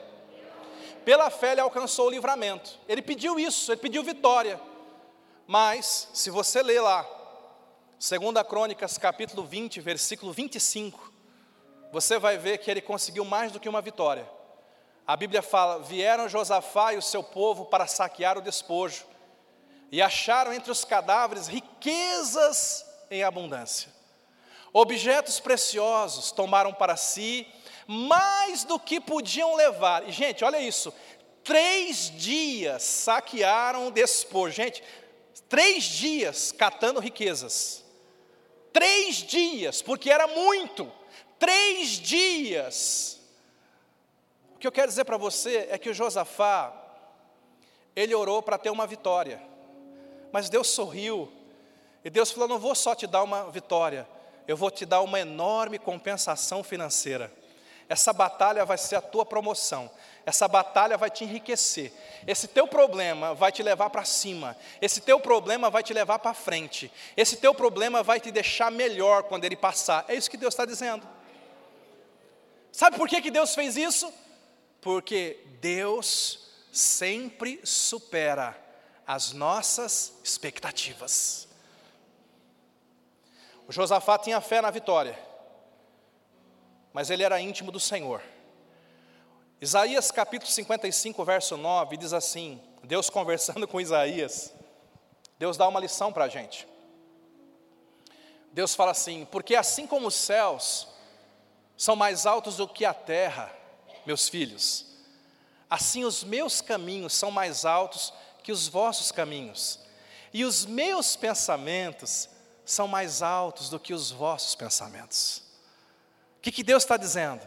Pela 1.04 1.28
fé 1.28 1.52
ele 1.52 1.60
alcançou 1.60 2.06
o 2.06 2.10
livramento. 2.10 2.78
Ele 2.88 3.02
pediu 3.02 3.38
isso, 3.38 3.70
ele 3.70 3.82
pediu 3.82 4.02
vitória. 4.02 4.58
Mas, 5.46 6.08
se 6.14 6.30
você 6.30 6.62
ler 6.62 6.80
lá, 6.80 7.06
2 7.98 8.48
Crônicas, 8.48 8.96
capítulo 8.96 9.44
20, 9.44 9.78
versículo 9.82 10.32
25, 10.32 11.12
você 11.92 12.18
vai 12.18 12.38
ver 12.38 12.56
que 12.56 12.70
ele 12.70 12.80
conseguiu 12.80 13.26
mais 13.26 13.52
do 13.52 13.60
que 13.60 13.68
uma 13.68 13.82
vitória. 13.82 14.26
A 15.10 15.16
Bíblia 15.16 15.42
fala: 15.42 15.80
vieram 15.80 16.28
Josafá 16.28 16.94
e 16.94 16.96
o 16.96 17.02
seu 17.02 17.20
povo 17.20 17.64
para 17.64 17.88
saquear 17.88 18.38
o 18.38 18.40
despojo, 18.40 19.04
e 19.90 20.00
acharam 20.00 20.52
entre 20.52 20.70
os 20.70 20.84
cadáveres 20.84 21.48
riquezas 21.48 22.86
em 23.10 23.24
abundância. 23.24 23.90
Objetos 24.72 25.40
preciosos 25.40 26.30
tomaram 26.30 26.72
para 26.72 26.94
si 26.96 27.44
mais 27.88 28.62
do 28.62 28.78
que 28.78 29.00
podiam 29.00 29.56
levar. 29.56 30.08
E, 30.08 30.12
gente, 30.12 30.44
olha 30.44 30.60
isso: 30.60 30.94
três 31.42 32.12
dias 32.16 32.84
saquearam 32.84 33.88
o 33.88 33.90
despojo. 33.90 34.54
Gente, 34.54 34.80
três 35.48 35.82
dias 35.82 36.52
catando 36.52 37.00
riquezas. 37.00 37.84
Três 38.72 39.16
dias, 39.16 39.82
porque 39.82 40.08
era 40.08 40.28
muito. 40.28 40.88
Três 41.36 41.98
dias. 41.98 43.19
Que 44.60 44.66
eu 44.66 44.72
quero 44.72 44.88
dizer 44.88 45.04
para 45.04 45.16
você 45.16 45.68
é 45.70 45.78
que 45.78 45.88
o 45.88 45.94
Josafá, 45.94 46.70
ele 47.96 48.14
orou 48.14 48.42
para 48.42 48.58
ter 48.58 48.68
uma 48.68 48.86
vitória, 48.86 49.42
mas 50.30 50.50
Deus 50.50 50.68
sorriu, 50.68 51.32
e 52.04 52.10
Deus 52.10 52.30
falou: 52.30 52.46
Não 52.46 52.58
vou 52.58 52.74
só 52.74 52.94
te 52.94 53.06
dar 53.06 53.22
uma 53.22 53.50
vitória, 53.50 54.06
eu 54.46 54.58
vou 54.58 54.70
te 54.70 54.84
dar 54.84 55.00
uma 55.00 55.18
enorme 55.18 55.78
compensação 55.78 56.62
financeira. 56.62 57.32
Essa 57.88 58.12
batalha 58.12 58.64
vai 58.66 58.76
ser 58.76 58.96
a 58.96 59.00
tua 59.00 59.24
promoção. 59.24 59.90
Essa 60.24 60.46
batalha 60.46 60.96
vai 60.96 61.10
te 61.10 61.24
enriquecer. 61.24 61.90
Esse 62.24 62.46
teu 62.46 62.68
problema 62.68 63.34
vai 63.34 63.50
te 63.50 63.64
levar 63.64 63.90
para 63.90 64.04
cima. 64.04 64.56
Esse 64.80 65.00
teu 65.00 65.18
problema 65.18 65.70
vai 65.70 65.82
te 65.82 65.92
levar 65.92 66.20
para 66.20 66.32
frente. 66.32 66.92
Esse 67.16 67.38
teu 67.38 67.52
problema 67.52 68.02
vai 68.02 68.20
te 68.20 68.30
deixar 68.30 68.70
melhor 68.70 69.24
quando 69.24 69.44
ele 69.44 69.56
passar. 69.56 70.04
É 70.06 70.14
isso 70.14 70.30
que 70.30 70.36
Deus 70.36 70.54
está 70.54 70.64
dizendo. 70.64 71.04
Sabe 72.70 72.96
por 72.96 73.08
que, 73.08 73.20
que 73.20 73.30
Deus 73.30 73.56
fez 73.56 73.76
isso? 73.76 74.12
Porque 74.80 75.44
Deus 75.60 76.50
sempre 76.72 77.60
supera 77.64 78.56
as 79.06 79.32
nossas 79.32 80.14
expectativas. 80.22 81.48
O 83.66 83.72
Josafá 83.72 84.18
tinha 84.18 84.40
fé 84.40 84.60
na 84.60 84.70
vitória, 84.70 85.18
mas 86.92 87.10
ele 87.10 87.22
era 87.22 87.40
íntimo 87.40 87.70
do 87.70 87.80
Senhor. 87.80 88.22
Isaías 89.60 90.10
capítulo 90.10 90.50
55, 90.50 91.24
verso 91.24 91.56
9, 91.56 91.96
diz 91.96 92.12
assim: 92.12 92.60
Deus 92.82 93.08
conversando 93.10 93.68
com 93.68 93.80
Isaías, 93.80 94.54
Deus 95.38 95.56
dá 95.56 95.68
uma 95.68 95.80
lição 95.80 96.12
para 96.12 96.24
a 96.24 96.28
gente. 96.28 96.66
Deus 98.52 98.74
fala 98.74 98.90
assim: 98.92 99.26
porque 99.30 99.54
assim 99.54 99.86
como 99.86 100.08
os 100.08 100.14
céus 100.14 100.88
são 101.76 101.94
mais 101.94 102.26
altos 102.26 102.56
do 102.56 102.68
que 102.68 102.84
a 102.84 102.94
terra, 102.94 103.52
meus 104.06 104.28
filhos. 104.28 104.86
Assim 105.68 106.04
os 106.04 106.24
meus 106.24 106.60
caminhos 106.60 107.14
são 107.14 107.30
mais 107.30 107.64
altos 107.64 108.12
que 108.42 108.52
os 108.52 108.66
vossos 108.66 109.12
caminhos, 109.12 109.78
e 110.32 110.44
os 110.44 110.64
meus 110.64 111.16
pensamentos 111.16 112.28
são 112.64 112.86
mais 112.88 113.20
altos 113.20 113.68
do 113.68 113.78
que 113.78 113.92
os 113.92 114.10
vossos 114.10 114.54
pensamentos. 114.54 115.42
O 116.38 116.40
que, 116.40 116.52
que 116.52 116.62
Deus 116.62 116.84
está 116.84 116.96
dizendo? 116.96 117.46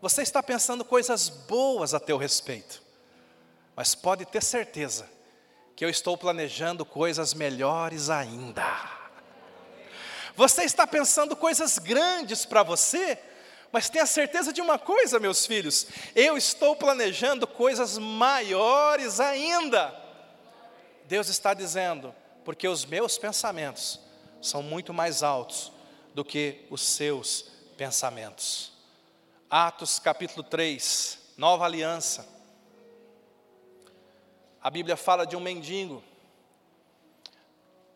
Você 0.00 0.22
está 0.22 0.42
pensando 0.42 0.84
coisas 0.84 1.28
boas 1.28 1.94
a 1.94 2.00
teu 2.00 2.16
respeito, 2.16 2.82
mas 3.74 3.94
pode 3.94 4.24
ter 4.24 4.42
certeza 4.42 5.08
que 5.74 5.84
eu 5.84 5.90
estou 5.90 6.16
planejando 6.16 6.84
coisas 6.84 7.34
melhores 7.34 8.08
ainda. 8.08 8.64
Você 10.34 10.64
está 10.64 10.86
pensando 10.86 11.34
coisas 11.34 11.78
grandes 11.78 12.46
para 12.46 12.62
você, 12.62 13.18
mas 13.76 13.90
tenha 13.90 14.06
certeza 14.06 14.54
de 14.54 14.62
uma 14.62 14.78
coisa, 14.78 15.20
meus 15.20 15.44
filhos: 15.44 15.86
eu 16.14 16.38
estou 16.38 16.74
planejando 16.74 17.46
coisas 17.46 17.98
maiores 17.98 19.20
ainda. 19.20 19.94
Deus 21.04 21.28
está 21.28 21.52
dizendo, 21.52 22.14
porque 22.42 22.66
os 22.66 22.86
meus 22.86 23.18
pensamentos 23.18 24.00
são 24.40 24.62
muito 24.62 24.94
mais 24.94 25.22
altos 25.22 25.70
do 26.14 26.24
que 26.24 26.64
os 26.70 26.80
seus 26.80 27.50
pensamentos. 27.76 28.72
Atos 29.50 29.98
capítulo 29.98 30.42
3, 30.42 31.18
nova 31.36 31.66
aliança. 31.66 32.26
A 34.62 34.70
Bíblia 34.70 34.96
fala 34.96 35.26
de 35.26 35.36
um 35.36 35.40
mendigo 35.40 36.02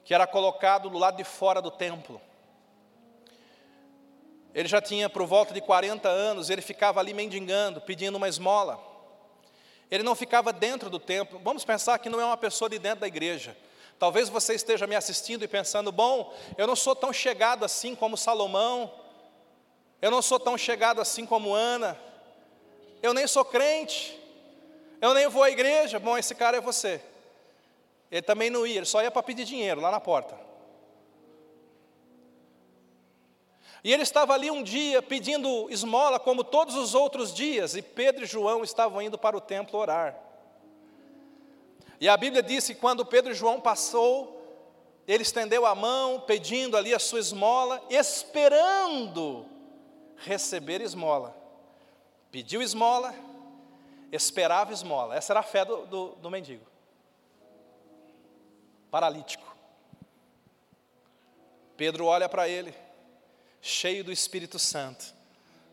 que 0.04 0.12
era 0.12 0.26
colocado 0.26 0.90
do 0.90 0.98
lado 0.98 1.16
de 1.16 1.24
fora 1.24 1.62
do 1.62 1.70
templo. 1.70 2.20
Ele 4.54 4.68
já 4.68 4.80
tinha 4.80 5.08
por 5.08 5.24
volta 5.26 5.54
de 5.54 5.60
40 5.60 6.08
anos, 6.08 6.50
ele 6.50 6.60
ficava 6.60 6.98
ali 7.00 7.14
mendigando, 7.14 7.80
pedindo 7.80 8.16
uma 8.16 8.28
esmola. 8.28 8.80
Ele 9.90 10.02
não 10.02 10.14
ficava 10.14 10.52
dentro 10.52 10.88
do 10.88 10.98
templo. 10.98 11.40
Vamos 11.42 11.64
pensar 11.64 11.98
que 11.98 12.08
não 12.08 12.20
é 12.20 12.24
uma 12.24 12.36
pessoa 12.36 12.68
de 12.68 12.78
dentro 12.78 13.00
da 13.00 13.08
igreja. 13.08 13.56
Talvez 13.98 14.28
você 14.28 14.54
esteja 14.54 14.86
me 14.86 14.96
assistindo 14.96 15.44
e 15.44 15.48
pensando: 15.48 15.92
bom, 15.92 16.34
eu 16.56 16.66
não 16.66 16.74
sou 16.74 16.96
tão 16.96 17.12
chegado 17.12 17.64
assim 17.64 17.94
como 17.94 18.16
Salomão, 18.16 18.92
eu 20.00 20.10
não 20.10 20.22
sou 20.22 20.40
tão 20.40 20.56
chegado 20.56 21.00
assim 21.00 21.26
como 21.26 21.54
Ana, 21.54 21.98
eu 23.02 23.12
nem 23.12 23.26
sou 23.26 23.44
crente, 23.44 24.18
eu 25.00 25.12
nem 25.12 25.28
vou 25.28 25.42
à 25.42 25.50
igreja. 25.50 25.98
Bom, 25.98 26.16
esse 26.16 26.34
cara 26.34 26.56
é 26.56 26.60
você. 26.60 27.00
Ele 28.10 28.22
também 28.22 28.50
não 28.50 28.66
ia, 28.66 28.78
ele 28.78 28.86
só 28.86 29.02
ia 29.02 29.10
para 29.10 29.22
pedir 29.22 29.44
dinheiro 29.44 29.80
lá 29.80 29.90
na 29.90 30.00
porta. 30.00 30.49
E 33.82 33.92
ele 33.92 34.02
estava 34.02 34.34
ali 34.34 34.50
um 34.50 34.62
dia 34.62 35.00
pedindo 35.00 35.68
esmola, 35.70 36.20
como 36.20 36.44
todos 36.44 36.74
os 36.74 36.94
outros 36.94 37.32
dias, 37.32 37.74
e 37.74 37.80
Pedro 37.82 38.24
e 38.24 38.26
João 38.26 38.62
estavam 38.62 39.00
indo 39.00 39.16
para 39.16 39.36
o 39.36 39.40
templo 39.40 39.78
orar. 39.78 40.18
E 41.98 42.08
a 42.08 42.16
Bíblia 42.16 42.42
diz 42.42 42.66
que 42.66 42.74
quando 42.74 43.06
Pedro 43.06 43.32
e 43.32 43.34
João 43.34 43.60
passou, 43.60 44.38
ele 45.08 45.22
estendeu 45.22 45.64
a 45.64 45.74
mão, 45.74 46.20
pedindo 46.20 46.76
ali 46.76 46.94
a 46.94 46.98
sua 46.98 47.20
esmola, 47.20 47.82
esperando 47.88 49.46
receber 50.16 50.82
esmola. 50.82 51.34
Pediu 52.30 52.62
esmola, 52.62 53.14
esperava 54.12 54.72
esmola. 54.72 55.16
Essa 55.16 55.32
era 55.32 55.40
a 55.40 55.42
fé 55.42 55.64
do, 55.64 55.86
do, 55.86 56.08
do 56.16 56.30
mendigo. 56.30 56.66
Paralítico. 58.90 59.56
Pedro 61.76 62.04
olha 62.04 62.28
para 62.28 62.46
ele 62.46 62.74
cheio 63.60 64.02
do 64.02 64.12
Espírito 64.12 64.58
Santo, 64.58 65.04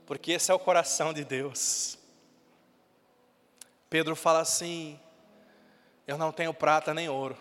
porque 0.06 0.32
esse 0.32 0.52
é 0.52 0.54
o 0.54 0.60
coração 0.60 1.14
de 1.14 1.24
Deus. 1.24 1.98
Pedro 3.90 4.16
fala 4.16 4.40
assim: 4.40 5.00
Eu 6.06 6.18
não 6.18 6.32
tenho 6.32 6.54
prata 6.54 6.94
nem 6.94 7.10
ouro, 7.10 7.38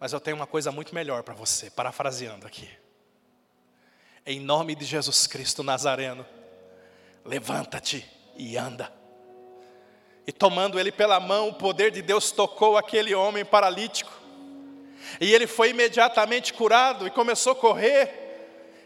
mas 0.00 0.12
eu 0.12 0.20
tenho 0.20 0.36
uma 0.36 0.46
coisa 0.46 0.72
muito 0.72 0.94
melhor 0.94 1.22
para 1.22 1.34
você, 1.34 1.70
parafraseando 1.70 2.46
aqui. 2.46 2.68
Em 4.24 4.40
nome 4.40 4.74
de 4.74 4.84
Jesus 4.84 5.26
Cristo 5.26 5.62
Nazareno, 5.62 6.26
levanta-te 7.24 8.04
e 8.36 8.56
anda. 8.56 8.92
E 10.26 10.32
tomando 10.32 10.80
ele 10.80 10.90
pela 10.90 11.20
mão, 11.20 11.50
o 11.50 11.54
poder 11.54 11.92
de 11.92 12.02
Deus 12.02 12.32
tocou 12.32 12.76
aquele 12.76 13.14
homem 13.14 13.44
paralítico. 13.44 14.12
E 15.20 15.32
ele 15.32 15.46
foi 15.46 15.70
imediatamente 15.70 16.52
curado 16.52 17.06
e 17.06 17.10
começou 17.10 17.52
a 17.52 17.56
correr 17.56 18.25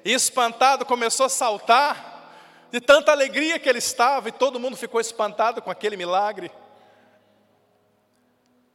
e 0.04 0.12
espantado 0.12 0.84
começou 0.84 1.26
a 1.26 1.28
saltar, 1.28 2.68
de 2.70 2.80
tanta 2.80 3.10
alegria 3.10 3.58
que 3.58 3.68
ele 3.68 3.78
estava, 3.78 4.28
e 4.28 4.32
todo 4.32 4.60
mundo 4.60 4.76
ficou 4.76 5.00
espantado 5.00 5.60
com 5.60 5.70
aquele 5.70 5.96
milagre. 5.96 6.50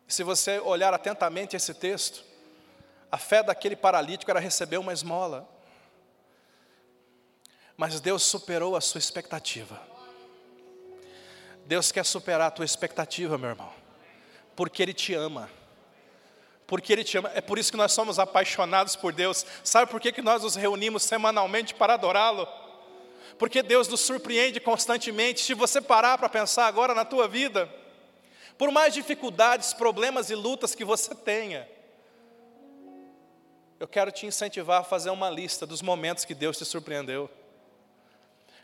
Se 0.07 0.23
você 0.23 0.59
olhar 0.59 0.93
atentamente 0.93 1.55
esse 1.55 1.73
texto, 1.73 2.23
a 3.11 3.17
fé 3.17 3.41
daquele 3.41 3.75
paralítico 3.75 4.29
era 4.29 4.39
receber 4.39 4.77
uma 4.77 4.93
esmola. 4.93 5.47
Mas 7.77 7.99
Deus 7.99 8.23
superou 8.23 8.75
a 8.75 8.81
sua 8.81 8.99
expectativa. 8.99 9.81
Deus 11.65 11.91
quer 11.91 12.05
superar 12.05 12.47
a 12.47 12.51
tua 12.51 12.65
expectativa, 12.65 13.37
meu 13.37 13.49
irmão, 13.49 13.73
porque 14.55 14.83
Ele 14.83 14.93
te 14.93 15.13
ama 15.13 15.49
porque 16.67 16.91
Ele 16.91 17.03
te 17.03 17.17
ama. 17.17 17.31
É 17.33 17.41
por 17.41 17.57
isso 17.57 17.71
que 17.71 17.77
nós 17.77 17.91
somos 17.91 18.17
apaixonados 18.17 18.95
por 18.95 19.13
Deus. 19.13 19.45
Sabe 19.63 19.91
por 19.91 19.99
que, 19.99 20.11
que 20.11 20.21
nós 20.21 20.43
nos 20.43 20.55
reunimos 20.55 21.03
semanalmente 21.03 21.73
para 21.73 21.93
adorá-lo? 21.93 22.47
Porque 23.37 23.61
Deus 23.61 23.87
nos 23.87 24.01
surpreende 24.01 24.59
constantemente. 24.59 25.41
Se 25.41 25.53
você 25.53 25.81
parar 25.81 26.17
para 26.17 26.29
pensar 26.29 26.67
agora 26.67 26.95
na 26.95 27.05
tua 27.05 27.27
vida, 27.27 27.69
por 28.57 28.71
mais 28.71 28.93
dificuldades, 28.93 29.73
problemas 29.73 30.29
e 30.29 30.35
lutas 30.35 30.73
que 30.73 30.85
você 30.85 31.13
tenha, 31.13 31.67
eu 33.79 33.87
quero 33.87 34.11
te 34.11 34.25
incentivar 34.25 34.81
a 34.81 34.83
fazer 34.83 35.09
uma 35.09 35.29
lista 35.29 35.65
dos 35.65 35.81
momentos 35.81 36.23
que 36.23 36.33
Deus 36.33 36.57
te 36.57 36.65
surpreendeu. 36.65 37.29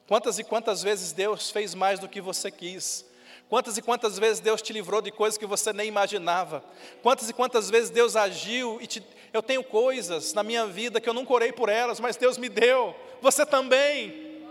Quantas 0.08 0.40
e 0.40 0.44
quantas 0.44 0.82
vezes 0.82 1.12
Deus 1.12 1.52
fez 1.52 1.76
mais 1.76 2.00
do 2.00 2.08
que 2.08 2.22
você 2.22 2.50
quis? 2.50 3.06
Quantas 3.52 3.78
e 3.78 3.82
quantas 3.82 4.18
vezes 4.18 4.40
Deus 4.40 4.62
te 4.62 4.72
livrou 4.72 5.02
de 5.02 5.12
coisas 5.12 5.38
que 5.38 5.46
você 5.46 5.74
nem 5.74 5.86
imaginava? 5.86 6.64
Quantas 7.04 7.30
e 7.30 7.34
quantas 7.34 7.70
vezes 7.70 7.90
Deus 7.90 8.16
agiu 8.16 8.80
e 8.80 8.88
te... 8.88 9.06
eu 9.34 9.44
tenho 9.44 9.62
coisas 9.62 10.32
na 10.32 10.42
minha 10.42 10.66
vida 10.66 11.02
que 11.02 11.10
eu 11.10 11.14
nunca 11.14 11.34
orei 11.34 11.52
por 11.52 11.68
elas, 11.68 12.00
mas 12.00 12.16
Deus 12.16 12.38
me 12.38 12.48
deu. 12.48 12.96
Você 13.22 13.46
também. 13.46 14.48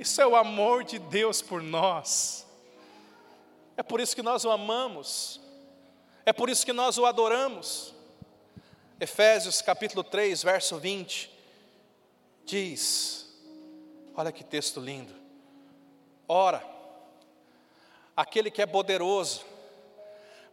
Isso 0.00 0.22
é 0.22 0.26
o 0.26 0.36
amor 0.36 0.84
de 0.84 0.98
Deus 0.98 1.42
por 1.42 1.62
nós. 1.62 2.46
É 3.76 3.82
por 3.82 4.00
isso 4.00 4.16
que 4.16 4.22
nós 4.22 4.42
o 4.42 4.50
amamos. 4.50 5.38
É 6.24 6.32
por 6.32 6.48
isso 6.48 6.64
que 6.64 6.72
nós 6.72 6.96
o 6.96 7.04
adoramos. 7.04 7.94
Efésios 8.98 9.60
capítulo 9.60 10.02
3, 10.02 10.42
verso 10.42 10.78
20 10.78 11.30
diz: 12.46 13.30
Olha 14.16 14.32
que 14.32 14.42
texto 14.42 14.80
lindo. 14.80 15.12
Ora, 16.26 16.77
aquele 18.18 18.50
que 18.50 18.60
é 18.60 18.66
poderoso 18.66 19.46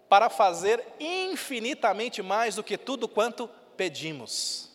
para 0.08 0.30
fazer 0.30 0.86
infinitamente 1.00 2.22
mais 2.22 2.54
do 2.54 2.64
que 2.64 2.78
tudo 2.78 3.08
quanto 3.08 3.50
pedimos 3.76 4.70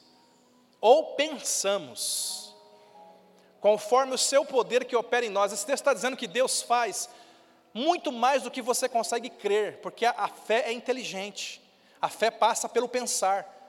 ou 0.80 1.14
pensamos, 1.14 2.52
conforme 3.60 4.14
o 4.14 4.18
seu 4.18 4.44
poder 4.44 4.84
que 4.84 4.96
opera 4.96 5.24
em 5.24 5.28
nós. 5.28 5.52
Esse 5.52 5.64
texto 5.64 5.82
está 5.82 5.94
dizendo 5.94 6.16
que 6.16 6.26
Deus 6.26 6.62
faz 6.62 7.08
muito 7.72 8.10
mais 8.10 8.42
do 8.42 8.50
que 8.50 8.60
você 8.60 8.88
consegue 8.88 9.30
crer, 9.30 9.78
porque 9.82 10.04
a, 10.04 10.10
a 10.10 10.26
fé 10.26 10.64
é 10.66 10.72
inteligente, 10.72 11.62
a 12.02 12.08
fé 12.08 12.28
passa 12.28 12.68
pelo 12.68 12.88
pensar. 12.88 13.59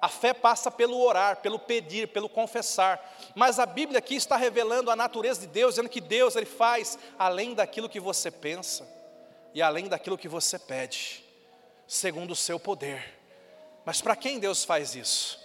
A 0.00 0.08
fé 0.08 0.32
passa 0.32 0.70
pelo 0.70 1.00
orar, 1.00 1.38
pelo 1.38 1.58
pedir, 1.58 2.08
pelo 2.08 2.28
confessar. 2.28 3.16
Mas 3.34 3.58
a 3.58 3.66
Bíblia 3.66 3.98
aqui 3.98 4.14
está 4.14 4.36
revelando 4.36 4.90
a 4.90 4.96
natureza 4.96 5.40
de 5.40 5.48
Deus, 5.48 5.74
dizendo 5.74 5.88
que 5.88 6.00
Deus 6.00 6.36
ele 6.36 6.46
faz 6.46 6.98
além 7.18 7.54
daquilo 7.54 7.88
que 7.88 7.98
você 7.98 8.30
pensa 8.30 8.88
e 9.52 9.60
além 9.60 9.88
daquilo 9.88 10.18
que 10.18 10.28
você 10.28 10.58
pede, 10.58 11.24
segundo 11.86 12.30
o 12.30 12.36
seu 12.36 12.60
poder. 12.60 13.18
Mas 13.84 14.00
para 14.00 14.14
quem 14.14 14.38
Deus 14.38 14.64
faz 14.64 14.94
isso? 14.94 15.40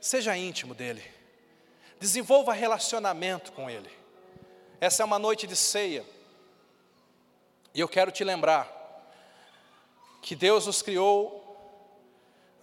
Seja 0.00 0.36
íntimo 0.36 0.74
dele. 0.74 1.04
Desenvolva 2.00 2.52
relacionamento 2.52 3.52
com 3.52 3.70
ele. 3.70 3.90
Essa 4.80 5.02
é 5.02 5.06
uma 5.06 5.18
noite 5.18 5.46
de 5.46 5.54
ceia. 5.54 6.04
E 7.72 7.80
eu 7.80 7.88
quero 7.88 8.10
te 8.10 8.24
lembrar 8.24 8.70
que 10.20 10.34
Deus 10.34 10.66
nos 10.66 10.82
criou 10.82 11.43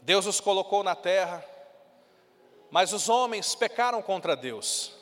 Deus 0.01 0.25
os 0.25 0.39
colocou 0.39 0.83
na 0.83 0.95
terra, 0.95 1.45
mas 2.69 2.91
os 2.93 3.07
homens 3.09 3.53
pecaram 3.53 4.01
contra 4.01 4.35
Deus. 4.35 4.93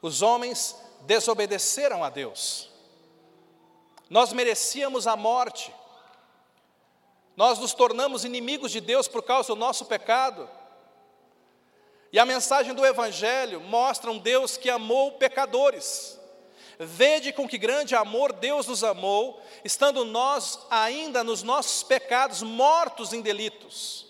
Os 0.00 0.22
homens 0.22 0.76
desobedeceram 1.00 2.04
a 2.04 2.10
Deus. 2.10 2.70
Nós 4.08 4.32
merecíamos 4.32 5.06
a 5.06 5.16
morte. 5.16 5.74
Nós 7.36 7.58
nos 7.58 7.74
tornamos 7.74 8.24
inimigos 8.24 8.70
de 8.70 8.80
Deus 8.80 9.08
por 9.08 9.22
causa 9.22 9.48
do 9.48 9.56
nosso 9.56 9.86
pecado. 9.86 10.48
E 12.12 12.18
a 12.18 12.24
mensagem 12.24 12.74
do 12.74 12.86
Evangelho 12.86 13.60
mostra 13.60 14.10
um 14.10 14.18
Deus 14.18 14.56
que 14.56 14.70
amou 14.70 15.12
pecadores. 15.12 16.20
Vede 16.78 17.32
com 17.32 17.48
que 17.48 17.58
grande 17.58 17.94
amor 17.94 18.32
Deus 18.32 18.66
nos 18.66 18.84
amou, 18.84 19.40
estando 19.64 20.04
nós 20.04 20.58
ainda 20.70 21.24
nos 21.24 21.42
nossos 21.42 21.82
pecados, 21.82 22.42
mortos 22.42 23.12
em 23.12 23.20
delitos. 23.20 24.03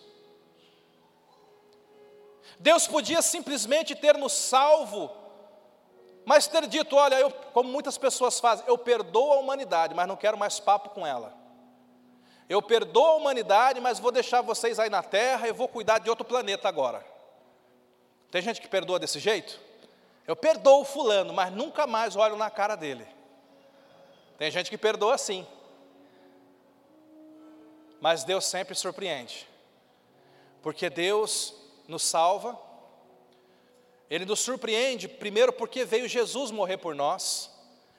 Deus 2.58 2.86
podia 2.86 3.20
simplesmente 3.22 3.94
ter 3.94 4.16
nos 4.16 4.32
salvo, 4.32 5.10
mas 6.24 6.46
ter 6.46 6.66
dito: 6.66 6.96
olha, 6.96 7.16
eu, 7.16 7.30
como 7.30 7.68
muitas 7.68 7.98
pessoas 7.98 8.40
fazem, 8.40 8.64
eu 8.66 8.78
perdoo 8.78 9.32
a 9.32 9.38
humanidade, 9.38 9.94
mas 9.94 10.08
não 10.08 10.16
quero 10.16 10.38
mais 10.38 10.60
papo 10.60 10.90
com 10.90 11.06
ela. 11.06 11.34
Eu 12.48 12.60
perdoo 12.60 13.04
a 13.04 13.16
humanidade, 13.16 13.80
mas 13.80 13.98
vou 13.98 14.12
deixar 14.12 14.42
vocês 14.42 14.78
aí 14.78 14.90
na 14.90 15.02
terra 15.02 15.48
e 15.48 15.52
vou 15.52 15.66
cuidar 15.66 15.98
de 15.98 16.10
outro 16.10 16.24
planeta 16.24 16.68
agora. 16.68 17.04
Tem 18.30 18.42
gente 18.42 18.60
que 18.60 18.68
perdoa 18.68 18.98
desse 18.98 19.18
jeito? 19.18 19.60
Eu 20.26 20.36
perdoo 20.36 20.80
o 20.80 20.84
fulano, 20.84 21.32
mas 21.32 21.52
nunca 21.52 21.86
mais 21.86 22.16
olho 22.16 22.36
na 22.36 22.50
cara 22.50 22.74
dele. 22.74 23.06
Tem 24.36 24.50
gente 24.50 24.70
que 24.70 24.78
perdoa 24.78 25.14
assim. 25.14 25.46
Mas 28.00 28.24
Deus 28.24 28.44
sempre 28.44 28.74
surpreende. 28.74 29.48
Porque 30.62 30.90
Deus 30.90 31.54
nos 31.88 32.02
salva, 32.02 32.58
Ele 34.10 34.24
nos 34.24 34.40
surpreende, 34.40 35.08
primeiro 35.08 35.52
porque 35.52 35.84
veio 35.84 36.08
Jesus 36.08 36.50
morrer 36.50 36.78
por 36.78 36.94
nós, 36.94 37.50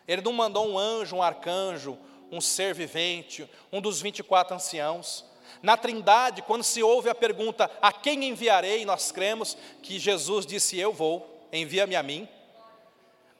Ele 0.07 0.21
não 0.21 0.33
mandou 0.33 0.67
um 0.67 0.77
anjo, 0.77 1.17
um 1.17 1.23
arcanjo, 1.23 1.97
um 2.31 2.41
ser 2.41 2.73
vivente, 2.73 3.49
um 3.71 3.81
dos 3.81 4.01
24 4.01 4.55
anciãos. 4.55 5.25
Na 5.61 5.77
Trindade, 5.77 6.41
quando 6.41 6.63
se 6.63 6.83
ouve 6.83 7.09
a 7.09 7.15
pergunta, 7.15 7.69
a 7.81 7.91
quem 7.91 8.25
enviarei, 8.25 8.85
nós 8.85 9.11
cremos 9.11 9.57
que 9.81 9.99
Jesus 9.99 10.45
disse: 10.45 10.77
Eu 10.77 10.91
vou. 10.91 11.47
envia-me 11.51 11.95
a 11.95 12.03
mim. 12.03 12.27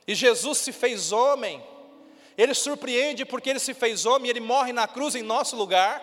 E 0.07 0.13
Jesus 0.13 0.59
se 0.59 0.71
fez 0.71 1.11
homem, 1.11 1.63
ele 2.37 2.53
surpreende 2.53 3.25
porque 3.25 3.49
ele 3.49 3.59
se 3.59 3.73
fez 3.73 4.05
homem, 4.05 4.29
ele 4.29 4.39
morre 4.39 4.71
na 4.71 4.87
cruz 4.87 5.15
em 5.15 5.23
nosso 5.23 5.55
lugar, 5.55 6.01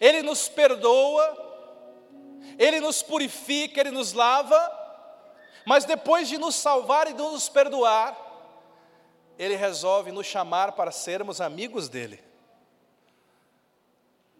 ele 0.00 0.22
nos 0.22 0.48
perdoa, 0.48 1.43
ele 2.58 2.80
nos 2.80 3.02
purifica, 3.02 3.80
ele 3.80 3.90
nos 3.90 4.12
lava, 4.12 4.56
mas 5.64 5.84
depois 5.84 6.28
de 6.28 6.38
nos 6.38 6.54
salvar 6.54 7.08
e 7.08 7.12
de 7.12 7.22
nos 7.22 7.48
perdoar, 7.48 8.16
ele 9.38 9.56
resolve 9.56 10.12
nos 10.12 10.26
chamar 10.26 10.72
para 10.72 10.92
sermos 10.92 11.40
amigos 11.40 11.88
dele. 11.88 12.22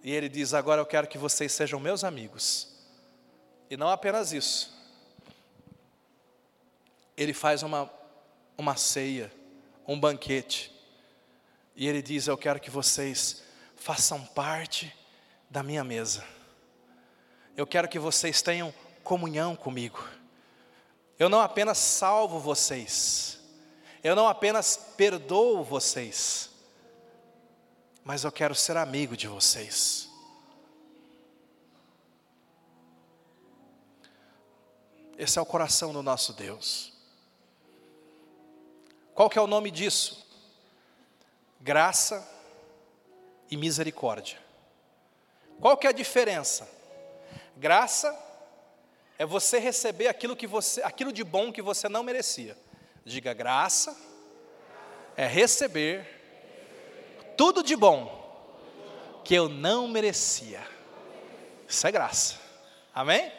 E 0.02 0.12
ele 0.12 0.28
diz: 0.28 0.52
Agora 0.52 0.80
eu 0.80 0.86
quero 0.86 1.08
que 1.08 1.18
vocês 1.18 1.50
sejam 1.52 1.80
meus 1.80 2.04
amigos. 2.04 2.68
E 3.70 3.76
não 3.76 3.88
apenas 3.88 4.32
isso, 4.32 4.72
ele 7.16 7.32
faz 7.32 7.62
uma, 7.62 7.90
uma 8.56 8.76
ceia, 8.76 9.32
um 9.88 9.98
banquete, 9.98 10.70
e 11.74 11.88
ele 11.88 12.02
diz: 12.02 12.26
Eu 12.26 12.36
quero 12.36 12.60
que 12.60 12.70
vocês 12.70 13.42
façam 13.74 14.24
parte 14.26 14.94
da 15.48 15.62
minha 15.62 15.82
mesa, 15.82 16.24
eu 17.56 17.66
quero 17.66 17.88
que 17.88 17.98
vocês 17.98 18.42
tenham 18.42 18.72
comunhão 19.02 19.54
comigo. 19.54 20.02
Eu 21.18 21.28
não 21.28 21.40
apenas 21.40 21.78
salvo 21.78 22.40
vocês, 22.40 23.38
eu 24.02 24.16
não 24.16 24.26
apenas 24.26 24.76
perdoo 24.96 25.62
vocês, 25.62 26.50
mas 28.02 28.24
eu 28.24 28.32
quero 28.32 28.54
ser 28.54 28.76
amigo 28.76 29.16
de 29.16 29.28
vocês. 29.28 30.08
Esse 35.16 35.38
é 35.38 35.42
o 35.42 35.46
coração 35.46 35.92
do 35.92 36.02
nosso 36.02 36.32
Deus. 36.32 36.92
Qual 39.14 39.30
que 39.30 39.38
é 39.38 39.42
o 39.42 39.46
nome 39.46 39.70
disso? 39.70 40.26
Graça 41.60 42.28
e 43.48 43.56
misericórdia. 43.56 44.42
Qual 45.60 45.76
que 45.76 45.86
é 45.86 45.90
a 45.90 45.92
diferença? 45.92 46.68
Graça 47.56 48.16
é 49.18 49.24
você 49.24 49.58
receber 49.58 50.08
aquilo 50.08 50.36
que 50.36 50.46
você, 50.46 50.82
aquilo 50.82 51.12
de 51.12 51.22
bom 51.22 51.52
que 51.52 51.62
você 51.62 51.88
não 51.88 52.02
merecia. 52.02 52.56
Diga 53.04 53.32
graça 53.32 53.96
é 55.16 55.26
receber 55.26 56.06
tudo 57.36 57.62
de 57.62 57.76
bom 57.76 58.22
que 59.24 59.34
eu 59.34 59.48
não 59.48 59.88
merecia. 59.88 60.62
Isso 61.68 61.86
é 61.86 61.92
graça. 61.92 62.38
Amém? 62.94 63.32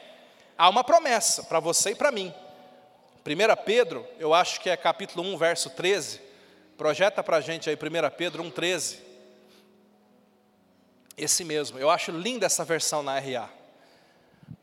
Há 0.57 0.69
uma 0.69 0.83
promessa 0.83 1.43
para 1.43 1.59
você 1.59 1.91
e 1.91 1.95
para 1.95 2.11
mim. 2.11 2.33
1 3.25 3.63
Pedro, 3.65 4.07
eu 4.19 4.33
acho 4.33 4.61
que 4.61 4.69
é 4.69 4.77
capítulo 4.77 5.27
1, 5.33 5.37
verso 5.37 5.69
13. 5.71 6.21
Projeta 6.77 7.23
para 7.23 7.37
a 7.37 7.41
gente 7.41 7.69
aí 7.69 7.75
1 7.75 8.15
Pedro 8.15 8.43
1, 8.43 8.51
13. 8.51 8.99
Esse 11.17 11.43
mesmo, 11.43 11.79
eu 11.79 11.89
acho 11.89 12.11
linda 12.11 12.45
essa 12.45 12.63
versão 12.63 13.01
na 13.01 13.17
RA. 13.19 13.49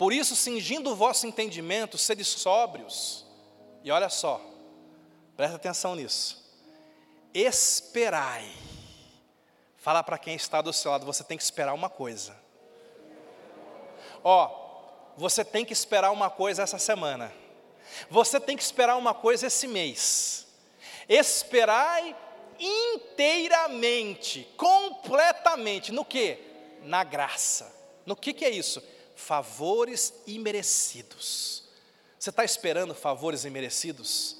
Por 0.03 0.13
isso, 0.13 0.35
cingindo 0.35 0.91
o 0.91 0.97
vosso 0.97 1.29
entendimento, 1.29 1.97
sede 1.97 2.25
sóbrios. 2.25 3.25
E 3.85 3.91
olha 3.93 4.09
só, 4.09 4.41
presta 5.37 5.55
atenção 5.55 5.95
nisso. 5.95 6.45
Esperai. 7.33 8.53
Fala 9.77 10.03
para 10.03 10.19
quem 10.19 10.35
está 10.35 10.61
do 10.61 10.73
seu 10.73 10.91
lado, 10.91 11.07
você 11.07 11.23
tem 11.23 11.39
que 11.39 11.45
esperar 11.45 11.73
uma 11.73 11.89
coisa. 11.89 12.37
Ó, 14.25 14.51
você 15.17 15.45
tem 15.45 15.65
que 15.65 15.73
esperar 15.73 16.11
uma 16.11 16.29
coisa 16.29 16.65
essa 16.65 16.81
semana. 16.81 17.33
Você 18.11 18.41
tem 18.41 18.57
que 18.57 18.63
esperar 18.65 18.97
uma 18.97 19.15
coisa 19.15 19.47
esse 19.47 19.69
mês. 19.69 20.49
Esperai 21.09 22.17
inteiramente, 22.59 24.49
completamente, 24.57 25.93
no 25.93 26.05
que? 26.05 26.41
Na 26.83 27.05
graça. 27.05 27.73
No 28.05 28.17
que, 28.17 28.33
que 28.33 28.45
é 28.45 28.51
isso? 28.51 28.83
Favores 29.23 30.13
imerecidos. 30.27 31.65
Você 32.19 32.31
está 32.31 32.45
esperando 32.45 32.95
favores 32.95 33.45
imerecidos? 33.45 34.37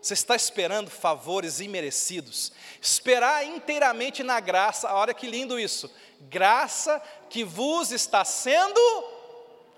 Você 0.00 0.14
está 0.14 0.34
esperando 0.34 0.90
favores 0.90 1.60
imerecidos? 1.60 2.52
Esperar 2.80 3.44
inteiramente 3.44 4.22
na 4.22 4.40
graça, 4.40 4.92
olha 4.92 5.14
que 5.14 5.28
lindo 5.28 5.60
isso. 5.60 5.90
Graça 6.22 7.00
que 7.30 7.44
vos 7.44 7.92
está 7.92 8.24
sendo. 8.24 8.80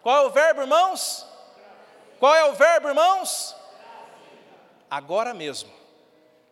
Qual 0.02 0.24
é 0.24 0.26
o 0.26 0.30
verbo, 0.30 0.62
irmãos? 0.62 1.26
Qual 2.18 2.34
é 2.34 2.44
o 2.46 2.54
verbo, 2.54 2.88
irmãos? 2.88 3.54
Agora 4.90 5.34
mesmo, 5.34 5.70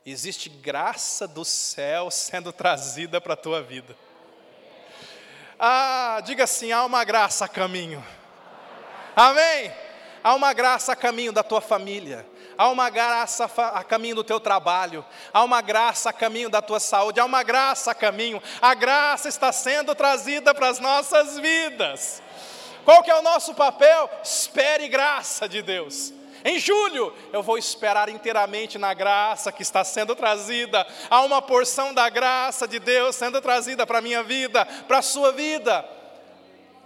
existe 0.04 0.48
graça 0.48 1.26
do 1.26 1.44
céu 1.44 2.10
sendo 2.10 2.52
trazida 2.52 3.20
para 3.20 3.34
a 3.34 3.36
tua 3.36 3.62
vida. 3.62 3.96
Ah, 5.64 6.20
diga 6.24 6.42
assim: 6.42 6.72
há 6.72 6.84
uma 6.84 7.04
graça 7.04 7.44
a 7.44 7.48
caminho. 7.48 8.04
Amém? 9.14 9.72
Há 10.24 10.34
uma 10.34 10.52
graça 10.52 10.90
a 10.90 10.96
caminho 10.96 11.32
da 11.32 11.44
tua 11.44 11.60
família. 11.60 12.26
Há 12.58 12.68
uma 12.68 12.90
graça 12.90 13.44
a 13.44 13.84
caminho 13.84 14.16
do 14.16 14.24
teu 14.24 14.40
trabalho, 14.40 15.04
há 15.32 15.42
uma 15.42 15.60
graça 15.62 16.10
a 16.10 16.12
caminho 16.12 16.50
da 16.50 16.60
tua 16.60 16.78
saúde, 16.78 17.18
há 17.18 17.24
uma 17.24 17.42
graça 17.44 17.92
a 17.92 17.94
caminho. 17.94 18.42
A 18.60 18.74
graça 18.74 19.28
está 19.28 19.52
sendo 19.52 19.94
trazida 19.94 20.52
para 20.52 20.68
as 20.68 20.80
nossas 20.80 21.38
vidas. 21.38 22.20
Qual 22.84 23.02
que 23.02 23.10
é 23.10 23.14
o 23.14 23.22
nosso 23.22 23.54
papel? 23.54 24.10
Espere 24.22 24.88
graça 24.88 25.48
de 25.48 25.62
Deus. 25.62 26.12
Em 26.44 26.58
julho, 26.58 27.14
eu 27.32 27.42
vou 27.42 27.56
esperar 27.56 28.08
inteiramente 28.08 28.76
na 28.76 28.92
graça 28.92 29.52
que 29.52 29.62
está 29.62 29.84
sendo 29.84 30.16
trazida. 30.16 30.86
Há 31.08 31.22
uma 31.22 31.40
porção 31.40 31.94
da 31.94 32.08
graça 32.08 32.66
de 32.66 32.78
Deus 32.78 33.14
sendo 33.14 33.40
trazida 33.40 33.86
para 33.86 33.98
a 33.98 34.02
minha 34.02 34.22
vida, 34.22 34.64
para 34.64 34.98
a 34.98 35.02
sua 35.02 35.32
vida. 35.32 35.88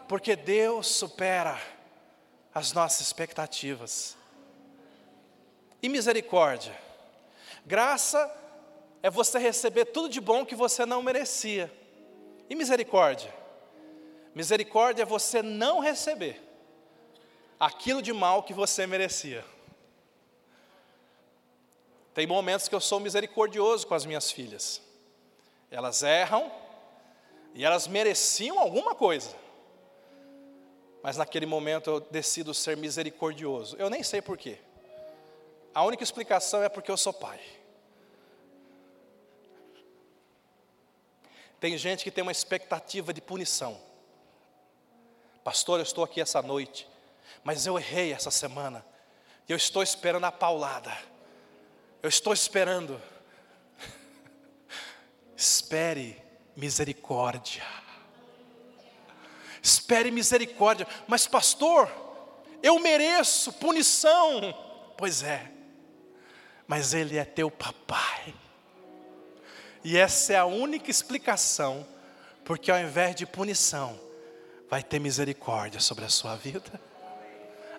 Porque 0.06 0.36
Deus 0.36 0.86
supera 0.86 1.58
as 2.54 2.72
nossas 2.72 3.00
expectativas. 3.00 4.16
E 5.82 5.88
misericórdia? 5.88 6.76
Graça 7.64 8.30
é 9.02 9.08
você 9.08 9.38
receber 9.38 9.86
tudo 9.86 10.08
de 10.08 10.20
bom 10.20 10.44
que 10.44 10.54
você 10.54 10.84
não 10.84 11.02
merecia. 11.02 11.72
E 12.48 12.54
misericórdia? 12.54 13.34
Misericórdia 14.34 15.02
é 15.02 15.06
você 15.06 15.42
não 15.42 15.80
receber 15.80 16.45
aquilo 17.58 18.02
de 18.02 18.12
mal 18.12 18.42
que 18.42 18.52
você 18.52 18.86
merecia. 18.86 19.44
Tem 22.14 22.26
momentos 22.26 22.68
que 22.68 22.74
eu 22.74 22.80
sou 22.80 23.00
misericordioso 23.00 23.86
com 23.86 23.94
as 23.94 24.06
minhas 24.06 24.30
filhas. 24.30 24.80
Elas 25.70 26.02
erram 26.02 26.50
e 27.54 27.64
elas 27.64 27.86
mereciam 27.86 28.58
alguma 28.58 28.94
coisa. 28.94 29.34
Mas 31.02 31.16
naquele 31.16 31.46
momento 31.46 31.90
eu 31.90 32.00
decido 32.00 32.54
ser 32.54 32.76
misericordioso. 32.76 33.76
Eu 33.76 33.90
nem 33.90 34.02
sei 34.02 34.22
porquê. 34.22 34.58
A 35.74 35.84
única 35.84 36.02
explicação 36.02 36.62
é 36.62 36.68
porque 36.68 36.90
eu 36.90 36.96
sou 36.96 37.12
pai. 37.12 37.40
Tem 41.60 41.76
gente 41.76 42.02
que 42.02 42.10
tem 42.10 42.22
uma 42.22 42.32
expectativa 42.32 43.12
de 43.12 43.20
punição. 43.20 43.78
Pastor, 45.44 45.78
eu 45.78 45.82
estou 45.82 46.02
aqui 46.02 46.20
essa 46.20 46.40
noite 46.42 46.88
mas 47.46 47.64
eu 47.64 47.78
errei 47.78 48.12
essa 48.12 48.28
semana. 48.28 48.84
E 49.48 49.52
eu 49.52 49.56
estou 49.56 49.80
esperando 49.80 50.24
a 50.24 50.32
paulada. 50.32 50.92
Eu 52.02 52.08
estou 52.08 52.32
esperando. 52.32 53.00
Espere 55.36 56.20
misericórdia. 56.56 57.62
Espere 59.62 60.10
misericórdia. 60.10 60.88
Mas, 61.06 61.28
pastor, 61.28 61.88
eu 62.60 62.80
mereço 62.80 63.52
punição. 63.52 64.52
Pois 64.98 65.22
é, 65.22 65.48
mas 66.66 66.94
Ele 66.94 67.16
é 67.16 67.24
teu 67.24 67.48
papai. 67.48 68.34
E 69.84 69.96
essa 69.96 70.32
é 70.32 70.36
a 70.36 70.46
única 70.46 70.90
explicação, 70.90 71.86
porque 72.44 72.72
ao 72.72 72.80
invés 72.80 73.14
de 73.14 73.24
punição, 73.24 74.00
vai 74.68 74.82
ter 74.82 74.98
misericórdia 74.98 75.78
sobre 75.78 76.04
a 76.04 76.08
sua 76.08 76.34
vida 76.34 76.95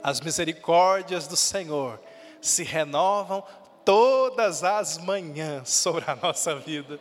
as 0.03 0.21
misericórdias 0.21 1.27
do 1.27 1.35
Senhor 1.35 1.99
se 2.41 2.63
renovam 2.63 3.43
todas 3.83 4.63
as 4.63 4.97
manhãs 4.97 5.69
sobre 5.69 6.03
a 6.09 6.15
nossa 6.15 6.55
vida. 6.55 6.99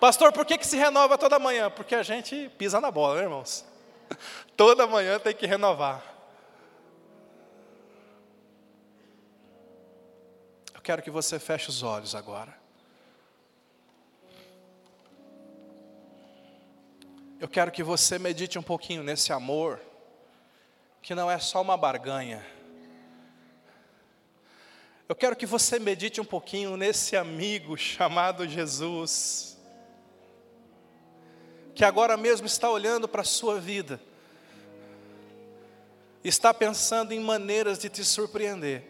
Pastor, 0.00 0.32
por 0.32 0.46
que, 0.46 0.56
que 0.56 0.66
se 0.66 0.76
renova 0.76 1.18
toda 1.18 1.38
manhã? 1.38 1.70
Porque 1.70 1.94
a 1.94 2.02
gente 2.02 2.48
pisa 2.56 2.80
na 2.80 2.90
bola, 2.90 3.16
né, 3.16 3.22
irmãos? 3.22 3.64
Toda 4.56 4.86
manhã 4.86 5.18
tem 5.18 5.34
que 5.34 5.46
renovar. 5.46 6.02
Eu 10.72 10.80
quero 10.80 11.02
que 11.02 11.10
você 11.10 11.38
feche 11.38 11.68
os 11.68 11.82
olhos 11.82 12.14
agora. 12.14 12.56
Eu 17.40 17.48
quero 17.48 17.70
que 17.70 17.82
você 17.82 18.18
medite 18.18 18.58
um 18.58 18.62
pouquinho 18.62 19.02
nesse 19.02 19.32
amor 19.32 19.80
que 21.08 21.14
não 21.14 21.30
é 21.30 21.38
só 21.38 21.62
uma 21.62 21.74
barganha. 21.74 22.44
Eu 25.08 25.14
quero 25.16 25.34
que 25.34 25.46
você 25.46 25.78
medite 25.78 26.20
um 26.20 26.24
pouquinho 26.24 26.76
nesse 26.76 27.16
amigo 27.16 27.78
chamado 27.78 28.46
Jesus, 28.46 29.56
que 31.74 31.82
agora 31.82 32.14
mesmo 32.14 32.46
está 32.46 32.68
olhando 32.68 33.08
para 33.08 33.22
a 33.22 33.24
sua 33.24 33.58
vida, 33.58 33.98
está 36.22 36.52
pensando 36.52 37.12
em 37.12 37.20
maneiras 37.20 37.78
de 37.78 37.88
te 37.88 38.04
surpreender. 38.04 38.84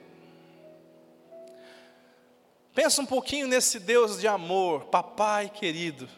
Pensa 2.74 3.00
um 3.00 3.06
pouquinho 3.06 3.46
nesse 3.46 3.78
Deus 3.78 4.18
de 4.18 4.26
amor, 4.26 4.86
papai 4.86 5.48
querido. 5.48 6.08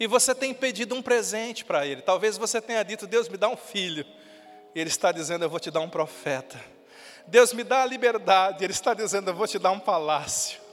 E 0.00 0.08
você 0.08 0.34
tem 0.34 0.52
pedido 0.52 0.96
um 0.96 1.00
presente 1.00 1.64
para 1.64 1.86
ele. 1.86 2.02
Talvez 2.02 2.36
você 2.36 2.60
tenha 2.60 2.82
dito: 2.82 3.06
Deus 3.06 3.28
me 3.28 3.36
dá 3.36 3.48
um 3.48 3.56
filho. 3.56 4.04
Ele 4.74 4.88
está 4.88 5.12
dizendo: 5.12 5.44
Eu 5.44 5.50
vou 5.50 5.60
te 5.60 5.70
dar 5.70 5.80
um 5.80 5.88
profeta. 5.88 6.58
Deus 7.26 7.52
me 7.52 7.64
dá 7.64 7.82
a 7.82 7.86
liberdade. 7.86 8.64
Ele 8.64 8.72
está 8.72 8.94
dizendo: 8.94 9.30
Eu 9.30 9.34
vou 9.34 9.46
te 9.46 9.58
dar 9.58 9.70
um 9.70 9.80
palácio. 9.80 10.64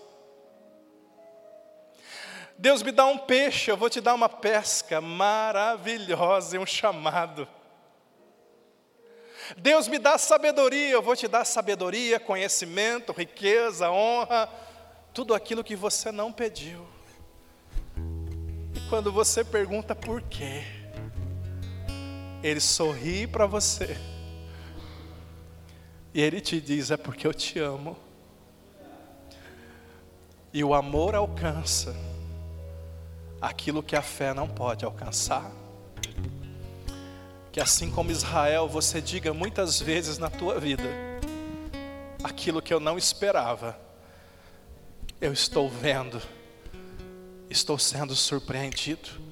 Deus 2.62 2.84
me 2.84 2.92
dá 2.92 3.08
um 3.08 3.18
peixe, 3.18 3.72
eu 3.72 3.76
vou 3.76 3.90
te 3.90 4.00
dar 4.00 4.14
uma 4.14 4.30
pesca 4.30 5.02
maravilhosa 5.02 6.56
e 6.56 6.60
um 6.60 6.66
chamado. 6.66 7.48
Deus 9.58 9.88
me 9.88 9.98
dá 9.98 10.16
sabedoria, 10.20 10.92
eu 10.92 11.02
vou 11.02 11.16
te 11.16 11.28
dar 11.28 11.44
sabedoria, 11.44 12.20
conhecimento, 12.20 13.12
riqueza, 13.12 13.90
honra, 13.90 14.48
tudo 15.12 15.34
aquilo 15.34 15.64
que 15.64 15.76
você 15.76 16.12
não 16.12 16.32
pediu. 16.32 16.88
E 18.76 18.80
quando 18.90 19.12
você 19.12 19.44
pergunta 19.44 19.96
por 19.96 20.22
quê, 20.22 20.64
Ele 22.44 22.60
sorri 22.60 23.28
para 23.28 23.46
você 23.46 23.98
e 26.14 26.22
Ele 26.22 26.42
te 26.42 26.60
diz: 26.60 26.92
É 26.92 26.98
porque 26.98 27.26
eu 27.26 27.34
te 27.34 27.60
amo. 27.60 27.98
E 30.54 30.64
o 30.64 30.74
amor 30.74 31.16
alcança 31.16 31.96
aquilo 33.42 33.82
que 33.82 33.96
a 33.96 34.02
fé 34.02 34.34
não 34.34 34.48
pode 34.48 34.84
alcançar. 34.84 35.50
Que 37.52 37.60
assim 37.60 37.90
como 37.90 38.12
Israel, 38.12 38.68
você 38.68 39.02
diga 39.02 39.34
muitas 39.34 39.80
vezes 39.80 40.18
na 40.18 40.30
tua 40.30 40.60
vida: 40.60 40.84
aquilo 42.24 42.62
que 42.62 42.74
eu 42.74 42.80
não 42.80 42.98
esperava, 42.98 43.80
eu 45.22 45.32
estou 45.32 45.70
vendo, 45.70 46.22
estou 47.50 47.80
sendo 47.80 48.16
surpreendido. 48.16 49.31